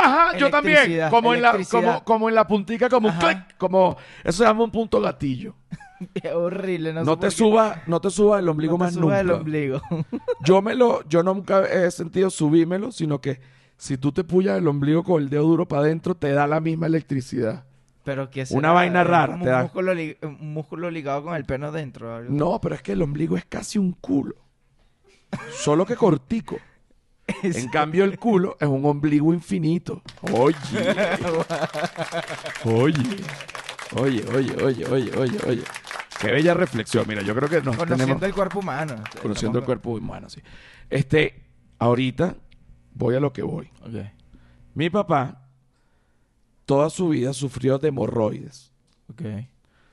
Ajá, 0.02 0.36
yo 0.38 0.50
también. 0.50 1.08
Como 1.10 1.34
en, 1.34 1.42
la, 1.42 1.58
como, 1.70 2.04
como 2.04 2.28
en 2.28 2.34
la 2.34 2.46
puntica, 2.46 2.88
como 2.88 3.08
un 3.08 3.14
Ajá. 3.14 3.28
clic. 3.28 3.56
Como, 3.58 3.96
eso 4.24 4.38
se 4.38 4.44
llama 4.44 4.64
un 4.64 4.70
punto 4.70 5.00
gatillo. 5.00 5.54
Es 6.14 6.32
horrible, 6.32 6.94
no, 6.94 7.04
No, 7.04 7.12
sé 7.14 7.20
te 7.20 7.26
qué. 7.26 7.30
subas, 7.32 7.78
no 7.86 8.00
te 8.00 8.08
subas 8.08 8.40
el 8.40 8.48
ombligo 8.48 8.72
No 8.72 8.78
te 8.78 8.84
más 8.84 8.94
subas 8.94 9.04
nunca. 9.04 9.20
el 9.20 9.30
ombligo. 9.32 9.82
Yo 10.44 10.62
me 10.62 10.74
lo, 10.74 11.06
yo 11.06 11.22
nunca 11.22 11.66
he 11.66 11.90
sentido 11.90 12.30
subírmelo, 12.30 12.90
sino 12.90 13.20
que 13.20 13.40
si 13.76 13.98
tú 13.98 14.10
te 14.10 14.24
puyas 14.24 14.56
el 14.56 14.66
ombligo 14.66 15.04
con 15.04 15.22
el 15.22 15.28
dedo 15.28 15.42
duro 15.42 15.68
para 15.68 15.82
adentro, 15.82 16.14
te 16.14 16.32
da 16.32 16.46
la 16.46 16.58
misma 16.60 16.86
electricidad. 16.86 17.64
Pero 18.02 18.30
que 18.30 18.46
Una 18.52 18.72
vaina 18.72 19.04
rara, 19.04 19.34
Como 19.34 19.44
te 19.44 19.50
un, 19.50 19.56
da- 19.56 19.62
músculo 19.64 19.92
li- 19.94 20.16
un 20.22 20.54
músculo 20.54 20.90
ligado 20.90 21.22
con 21.24 21.34
el 21.36 21.44
pene 21.44 21.70
dentro. 21.70 22.14
algo. 22.16 22.32
No, 22.32 22.58
pero 22.62 22.74
es 22.76 22.80
que 22.82 22.92
el 22.92 23.02
ombligo 23.02 23.36
es 23.36 23.44
casi 23.44 23.78
un 23.78 23.92
culo. 23.92 24.36
Solo 25.52 25.84
que 25.84 25.96
cortico. 25.96 26.56
En 27.42 27.68
cambio, 27.68 28.04
el 28.04 28.18
culo 28.18 28.56
es 28.60 28.68
un 28.68 28.84
ombligo 28.84 29.32
infinito. 29.32 30.02
Oye. 30.32 30.56
Oye. 32.64 33.16
Oye, 33.96 34.24
oye, 34.32 34.56
oye, 34.62 34.86
oye, 34.86 35.16
oye, 35.16 35.38
oye. 35.46 35.62
Qué 36.20 36.30
bella 36.30 36.54
reflexión. 36.54 37.04
Mira, 37.08 37.22
yo 37.22 37.34
creo 37.34 37.48
que 37.48 37.62
nos 37.62 37.76
Conociendo 37.76 38.04
tenemos... 38.04 38.22
el 38.22 38.34
cuerpo 38.34 38.58
humano. 38.60 38.96
Conociendo 39.22 39.58
el 39.58 39.64
cuerpo 39.64 39.90
humano, 39.90 40.28
sí. 40.28 40.40
Este, 40.88 41.42
ahorita 41.78 42.36
voy 42.92 43.14
a 43.14 43.20
lo 43.20 43.32
que 43.32 43.42
voy. 43.42 43.70
Ok. 43.82 44.04
Mi 44.74 44.90
papá, 44.90 45.48
toda 46.66 46.90
su 46.90 47.08
vida 47.08 47.32
sufrió 47.32 47.78
de 47.78 47.88
hemorroides. 47.88 48.72
Ok. 49.08 49.22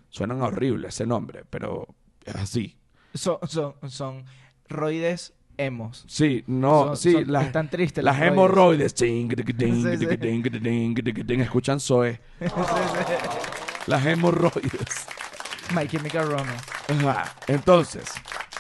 Suenan 0.10 0.41
horrible 0.41 0.89
ese 0.89 1.06
nombre, 1.06 1.43
pero 1.50 1.88
es 2.23 2.36
así. 2.36 2.78
Son, 3.13 3.38
son, 3.47 3.76
son 3.89 4.26
roides 4.67 5.34
hemos. 5.57 6.03
Sí, 6.07 6.43
no, 6.47 6.85
Son- 6.87 6.97
sí, 6.97 7.11
son- 7.13 7.31
las, 7.31 7.45
están 7.47 7.69
tristes 7.69 8.03
las 8.03 8.17
los 8.19 8.27
hemorroides. 8.27 8.93
Escuchan 11.41 11.79
Zoe. 11.79 12.19
Las 13.87 14.05
hemorroides. 14.05 15.07
My 15.73 15.87
Chemical 15.87 16.27
Romance. 16.29 16.65
Entonces, 17.47 18.03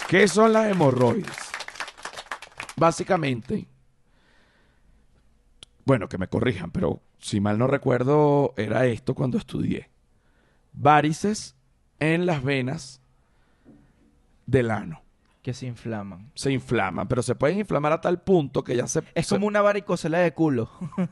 ¿qué 0.07 0.27
son 0.27 0.53
las 0.53 0.71
hemorroides? 0.71 1.35
Básicamente, 2.77 3.67
bueno, 5.85 6.07
que 6.07 6.17
me 6.17 6.27
corrijan, 6.27 6.71
pero 6.71 7.01
si 7.19 7.39
mal 7.41 7.57
no 7.57 7.67
recuerdo, 7.67 8.53
era 8.57 8.85
esto 8.85 9.15
cuando 9.15 9.37
estudié. 9.37 9.89
Varices 10.73 11.55
en 11.99 12.25
las 12.25 12.43
venas 12.43 13.01
del 14.45 14.71
ano. 14.71 15.01
Que 15.47 15.53
se 15.53 15.65
inflaman. 15.65 16.29
Se 16.35 16.51
inflaman, 16.51 17.07
pero 17.07 17.23
se 17.23 17.33
pueden 17.33 17.57
inflamar 17.59 17.93
a 17.93 18.01
tal 18.01 18.19
punto 18.21 18.65
que 18.65 18.75
ya 18.75 18.85
se... 18.85 19.01
Es 19.15 19.27
se- 19.27 19.35
como 19.35 19.47
una 19.47 19.61
varicocela 19.61 20.17
de 20.19 20.33
culo. 20.33 20.69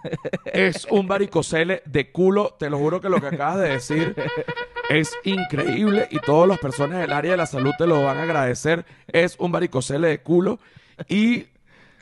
es 0.45 0.85
un 0.91 1.07
varicocele 1.07 1.81
de 1.85 2.11
culo. 2.11 2.53
Te 2.59 2.69
lo 2.69 2.77
juro 2.77 2.99
que 2.99 3.07
lo 3.07 3.21
que 3.21 3.27
acabas 3.27 3.59
de 3.59 3.69
decir 3.69 4.13
es 4.89 5.13
increíble 5.23 6.09
y 6.11 6.19
todas 6.19 6.49
las 6.49 6.59
personas 6.59 6.99
del 6.99 7.13
área 7.13 7.31
de 7.31 7.37
la 7.37 7.45
salud 7.45 7.71
te 7.77 7.87
lo 7.87 8.03
van 8.03 8.17
a 8.17 8.23
agradecer. 8.23 8.85
Es 9.07 9.37
un 9.39 9.53
varicocele 9.53 10.09
de 10.09 10.21
culo 10.21 10.59
y 11.07 11.45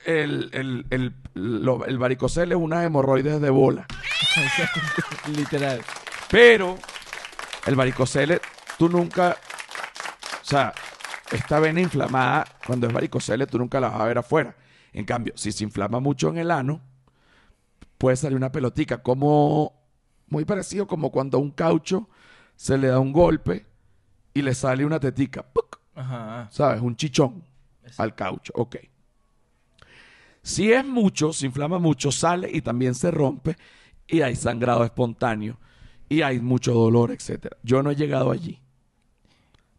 el, 0.08 0.50
el, 0.54 0.88
el, 0.90 1.14
lo- 1.36 1.86
el 1.86 2.00
varicocele 2.00 2.56
es 2.56 2.60
unas 2.60 2.84
hemorroides 2.84 3.42
de 3.42 3.50
bola. 3.52 3.86
Literal. 5.38 5.82
Pero 6.32 6.80
el 7.68 7.76
varicocele, 7.76 8.42
tú 8.80 8.90
nunca, 8.90 9.38
o 10.42 10.46
sea, 10.46 10.74
esta 11.36 11.60
vena 11.60 11.82
inflamada, 11.82 12.46
cuando 12.66 12.88
es 12.88 12.94
varicocele, 12.94 13.48
tú 13.48 13.58
nunca 13.58 13.80
la 13.80 13.90
vas 13.90 14.02
a 14.02 14.06
ver 14.06 14.18
afuera. 14.18 14.56
En 14.94 15.06
cambio, 15.06 15.34
si 15.36 15.52
se 15.52 15.64
inflama 15.64 16.00
mucho 16.00 16.30
en 16.30 16.38
el 16.38 16.52
ano, 16.52 16.82
puede 17.98 18.16
salir 18.16 18.38
una 18.38 18.52
pelotica, 18.52 19.02
como 19.02 19.74
muy 20.28 20.46
parecido 20.46 20.88
como 20.88 21.12
cuando 21.12 21.38
a 21.38 21.42
un 21.42 21.52
caucho 21.52 22.10
se 22.56 22.78
le 22.78 22.88
da 22.88 23.00
un 23.00 23.12
golpe 23.14 23.66
y 24.34 24.42
le 24.42 24.54
sale 24.56 24.86
una 24.86 25.00
tetica, 25.00 25.44
¡puc! 25.44 25.80
Ajá. 25.96 26.48
¿sabes? 26.52 26.82
Un 26.82 26.96
chichón 26.96 27.44
al 27.98 28.16
caucho, 28.16 28.52
ok. 28.56 28.78
Si 30.42 30.72
es 30.72 30.86
mucho, 30.86 31.32
se 31.32 31.46
inflama 31.46 31.80
mucho, 31.80 32.12
sale 32.12 32.50
y 32.52 32.62
también 32.62 32.96
se 32.96 33.12
rompe 33.12 33.56
y 34.08 34.22
hay 34.22 34.36
sangrado 34.36 34.84
espontáneo 34.84 35.58
y 36.10 36.22
hay 36.22 36.40
mucho 36.40 36.74
dolor, 36.74 37.12
etcétera. 37.12 37.58
Yo 37.64 37.82
no 37.82 37.92
he 37.92 37.96
llegado 37.96 38.32
allí. 38.32 38.63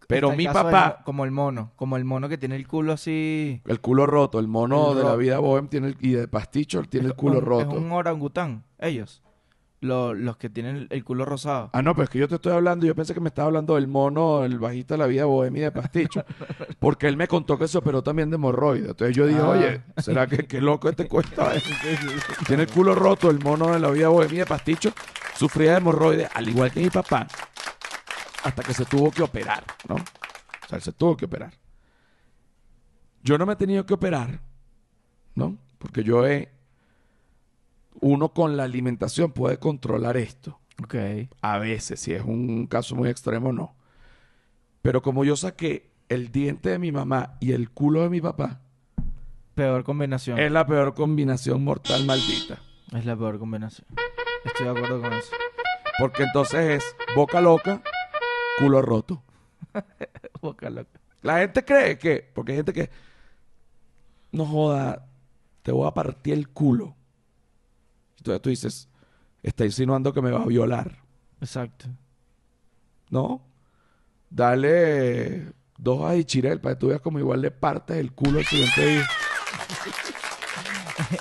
Pero 0.07 0.33
mi 0.33 0.45
del 0.45 0.53
papá, 0.53 0.97
mo- 0.99 1.05
como 1.05 1.25
el 1.25 1.31
mono. 1.31 1.73
Como 1.77 1.97
el 1.97 2.05
mono 2.05 2.29
que 2.29 2.39
tiene 2.39 2.57
el 2.57 2.67
culo 2.69 2.93
así. 2.93 3.61
el 3.67 3.81
culo 3.81 4.07
roto, 4.07 4.39
el 4.39 4.49
mono 4.49 4.93
El 4.93 4.99
de 4.99 5.05
la 5.05 5.17
vida 5.17 5.39
bohem 5.39 5.69
tiene 5.69 5.89
el- 5.89 5.97
y 6.01 6.13
de 6.13 6.29
pasticho 6.29 6.83
tiene 6.83 7.07
el 7.09 7.15
culo 7.15 7.39
un- 7.39 7.45
roto. 7.45 7.71
Es 7.71 7.77
un 7.83 7.93
orangután. 7.93 8.65
Ellos. 8.79 9.23
Lo- 9.81 10.15
los 10.15 10.39
que 10.39 10.49
tienen 10.49 10.77
el, 10.77 10.87
el 10.91 11.05
culo 11.05 11.27
rosado. 11.27 11.69
Ah, 11.75 11.83
no, 11.83 11.93
pero 11.95 12.05
es 12.05 12.11
que 12.11 12.19
yo 12.19 12.27
te 12.27 12.37
estoy 12.37 12.53
hablando, 12.53 12.87
yo 12.87 12.95
pensé 12.95 13.13
que 13.13 13.21
me 13.21 13.29
estaba 13.29 13.47
hablando 13.49 13.75
del 13.75 13.87
mono, 13.87 14.43
el 14.45 14.59
bajista 14.59 14.95
de 14.95 14.99
la 14.99 15.07
vida 15.07 15.27
bohemia 15.27 15.65
de 15.65 15.73
pasticho, 15.73 16.25
porque 16.79 17.07
él 17.07 17.19
me 17.19 17.29
contó 17.29 17.59
que 17.59 17.69
se 17.69 17.77
operó 17.77 18.03
también 18.03 18.31
de 18.31 18.37
hemorroides. 18.37 18.89
Entonces 18.91 19.15
yo 19.15 19.27
dije, 19.27 19.41
Ah. 19.43 19.49
oye, 19.51 19.83
¿será 19.99 20.27
que 20.27 20.47
qué 20.47 20.63
loco 20.63 20.89
este 20.89 21.07
cuesta? 21.07 21.55
eh? 21.55 21.61
Tiene 22.47 22.63
el 22.63 22.71
culo 22.71 22.95
roto, 22.95 23.29
el 23.31 23.41
mono 23.41 23.69
de 23.75 23.79
la 23.79 23.91
vida 23.91 24.09
bohemia 24.09 24.41
de 24.41 24.47
pasticho, 24.47 24.91
sufría 25.37 25.73
de 25.73 25.77
hemorroides, 25.79 26.31
al 26.35 26.49
igual 26.49 26.71
que 26.73 26.81
mi 26.81 26.89
papá, 26.89 27.27
hasta 28.45 28.63
que 28.63 28.75
se 28.75 28.85
tuvo 28.85 29.11
que 29.11 29.23
operar, 29.23 29.65
¿no? 29.89 29.97
O 29.97 30.69
sea, 30.69 30.77
él 30.77 30.83
se 30.83 30.93
tuvo 30.93 31.17
que 31.17 31.25
operar. 31.25 31.53
Yo 33.23 33.39
no 33.39 33.47
me 33.47 33.55
he 33.55 33.57
tenido 33.57 33.85
que 33.87 33.95
operar, 33.95 34.41
¿no? 35.35 35.57
Porque 35.79 36.05
yo 36.05 36.27
he... 36.27 36.51
Uno 38.01 38.31
con 38.31 38.57
la 38.57 38.65
alimentación 38.65 39.33
puede 39.33 39.59
controlar 39.59 40.17
esto. 40.17 40.59
Ok. 40.83 40.95
A 41.41 41.59
veces, 41.59 42.01
si 42.01 42.13
es 42.13 42.23
un 42.23 42.67
caso 42.67 42.95
muy 42.97 43.09
extremo, 43.09 43.53
no. 43.53 43.75
Pero 44.83 45.01
como 45.01 45.25
yo 45.25 45.37
saqué 45.37 45.91
el 46.09 46.31
diente 46.31 46.69
de 46.71 46.79
mi 46.79 46.93
mamá 46.93 47.37
y 47.41 47.53
el 47.53 47.71
culo 47.71 48.03
de 48.03 48.11
mi 48.11 48.21
papá, 48.21 48.61
Peor 49.55 49.85
combinación. 49.85 50.39
es 50.39 50.51
la 50.51 50.67
peor 50.67 50.95
combinación 50.95 51.63
mortal 51.65 52.05
maldita. 52.05 52.59
Es 52.93 53.07
la 53.07 53.17
peor 53.17 53.39
combinación. 53.39 53.87
Estoy 54.45 54.67
de 54.67 54.73
acuerdo 54.73 55.01
con 55.01 55.13
eso. 55.13 55.31
Porque 55.99 56.25
entonces 56.25 56.83
es 56.83 56.97
boca 57.15 57.41
loca, 57.41 57.81
culo 58.59 58.83
roto. 58.83 59.23
Boca 60.43 60.71
loca. 60.71 61.01
La 61.23 61.39
gente 61.39 61.65
cree 61.65 61.99
que, 61.99 62.31
porque 62.35 62.53
hay 62.53 62.59
gente 62.59 62.73
que, 62.73 62.91
no 64.33 64.47
joda, 64.47 65.07
te 65.63 65.73
voy 65.73 65.87
a 65.87 65.95
partir 65.95 66.35
el 66.35 66.49
culo. 66.51 66.95
Entonces 68.19 68.43
tú 68.43 68.51
dices, 68.51 68.89
está 69.43 69.65
insinuando 69.65 70.13
que 70.13 70.23
me 70.23 70.31
va 70.31 70.43
a 70.43 70.47
violar. 70.47 70.99
Exacto. 71.41 71.87
¿no? 73.11 73.43
Dale 74.29 75.53
dos 75.79 76.05
ajichirel 76.05 76.61
para 76.61 76.75
que 76.75 76.81
tú 76.81 76.89
veas 76.89 77.01
como 77.01 77.19
igual 77.21 77.41
le 77.41 77.51
partes 77.51 77.97
el 77.97 78.13
culo 78.13 78.41
al 78.41 78.45
siguiente 78.45 78.87
día. 78.87 79.09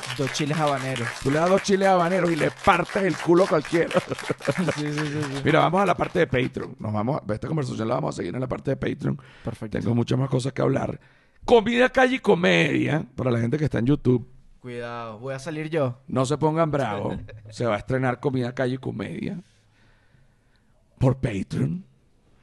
Dos 0.18 0.32
chiles 0.34 0.58
habaneros. 0.58 1.08
Tú 1.24 1.32
le 1.32 1.40
das 1.40 1.50
dos 1.50 1.64
chiles 1.64 1.88
habaneros 1.88 2.32
y 2.32 2.36
le 2.36 2.50
partes 2.52 3.04
el 3.04 3.16
culo 3.18 3.44
a 3.46 3.48
cualquiera. 3.48 3.92
sí, 4.76 4.92
sí, 4.94 5.00
sí. 5.08 5.42
Mira, 5.44 5.60
vamos 5.60 5.82
a 5.82 5.86
la 5.86 5.96
parte 5.96 6.20
de 6.20 6.28
Patreon. 6.28 6.76
Nos 6.80 6.94
vamos, 6.94 7.22
a- 7.28 7.34
esta 7.34 7.48
conversación 7.48 7.88
la 7.88 7.96
vamos 7.96 8.16
a 8.16 8.18
seguir 8.18 8.34
en 8.34 8.42
la 8.42 8.48
parte 8.48 8.72
de 8.72 8.78
Patreon. 8.78 9.20
Perfecto. 9.44 9.80
Tengo 9.80 9.96
muchas 9.96 10.18
más 10.20 10.30
cosas 10.30 10.54
que 10.54 10.62
hablar. 10.62 11.00
Comida, 11.46 11.90
calle 11.90 12.16
y 12.16 12.20
comedia. 12.20 13.06
Para 13.16 13.32
la 13.32 13.40
gente 13.40 13.58
que 13.58 13.66
está 13.66 13.80
en 13.80 13.86
YouTube, 13.88 14.30
Cuidado. 14.60 15.20
Voy 15.20 15.34
a 15.34 15.40
salir 15.40 15.70
yo. 15.70 16.00
no 16.08 16.26
se 16.26 16.38
pongan 16.38 16.72
bravos. 16.72 17.18
Se 17.50 17.66
va 17.66 17.76
a 17.76 17.78
estrenar 17.80 18.22
Comida, 18.22 18.54
calle 18.56 18.76
y 18.76 18.78
comedia. 18.78 19.42
Por 21.00 21.18
Patreon. 21.18 21.86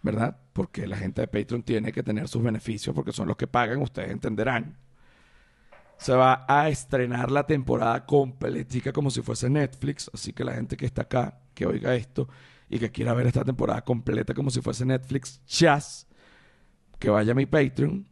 ¿Verdad? 0.03 0.37
Porque 0.53 0.87
la 0.87 0.97
gente 0.97 1.21
de 1.23 1.29
Patreon 1.29 1.63
tiene 1.63 1.93
que 1.93 2.03
tener 2.03 2.27
sus 2.29 2.43
beneficios 2.43 2.95
porque 2.95 3.13
son 3.13 3.29
los 3.29 3.37
que 3.37 3.47
pagan, 3.47 3.81
ustedes 3.83 4.11
entenderán. 4.11 4.77
Se 6.01 6.15
va 6.15 6.47
a 6.49 6.71
estrenar 6.71 7.31
la 7.31 7.47
temporada 7.47 8.07
completica 8.07 8.91
como 8.91 9.11
si 9.11 9.21
fuese 9.21 9.51
Netflix. 9.51 10.11
Así 10.15 10.33
que 10.33 10.45
la 10.45 10.55
gente 10.55 10.77
que 10.77 10.87
está 10.87 11.03
acá, 11.03 11.39
que 11.55 11.67
oiga 11.67 11.95
esto 11.95 12.27
y 12.71 12.79
que 12.79 12.91
quiera 12.91 13.13
ver 13.13 13.27
esta 13.27 13.45
temporada 13.45 13.83
completa 13.85 14.33
como 14.33 14.51
si 14.51 14.63
fuese 14.63 14.87
Netflix, 14.87 15.43
chas, 15.45 16.07
que 16.99 17.11
vaya 17.11 17.33
a 17.33 17.35
mi 17.35 17.45
Patreon. 17.45 18.07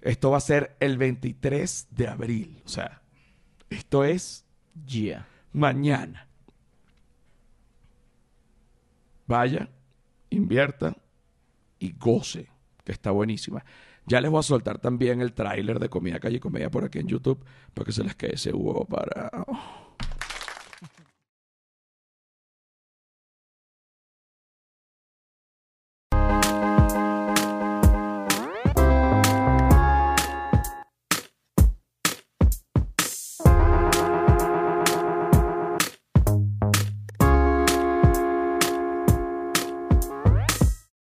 Esto 0.00 0.32
va 0.32 0.38
a 0.38 0.40
ser 0.40 0.76
el 0.80 0.98
23 0.98 1.86
de 1.90 2.08
abril. 2.08 2.60
O 2.64 2.68
sea, 2.68 3.02
esto 3.70 4.04
es 4.04 4.44
Yeah. 4.86 5.28
mañana. 5.52 6.28
Vaya, 9.28 9.68
invierta 10.30 10.96
y 11.78 11.92
goce, 11.92 12.48
que 12.84 12.92
está 12.92 13.12
buenísima. 13.12 13.64
Ya 14.06 14.20
les 14.20 14.30
voy 14.30 14.40
a 14.40 14.42
soltar 14.42 14.78
también 14.78 15.20
el 15.20 15.32
tráiler 15.32 15.78
de 15.78 15.88
Comida 15.88 16.18
Calle 16.18 16.40
Comedia 16.40 16.70
por 16.70 16.84
aquí 16.84 16.98
en 16.98 17.06
YouTube 17.06 17.44
para 17.72 17.84
que 17.84 17.92
se 17.92 18.02
les 18.02 18.14
quede 18.14 18.34
ese 18.34 18.52
huevo 18.52 18.84
para... 18.84 19.30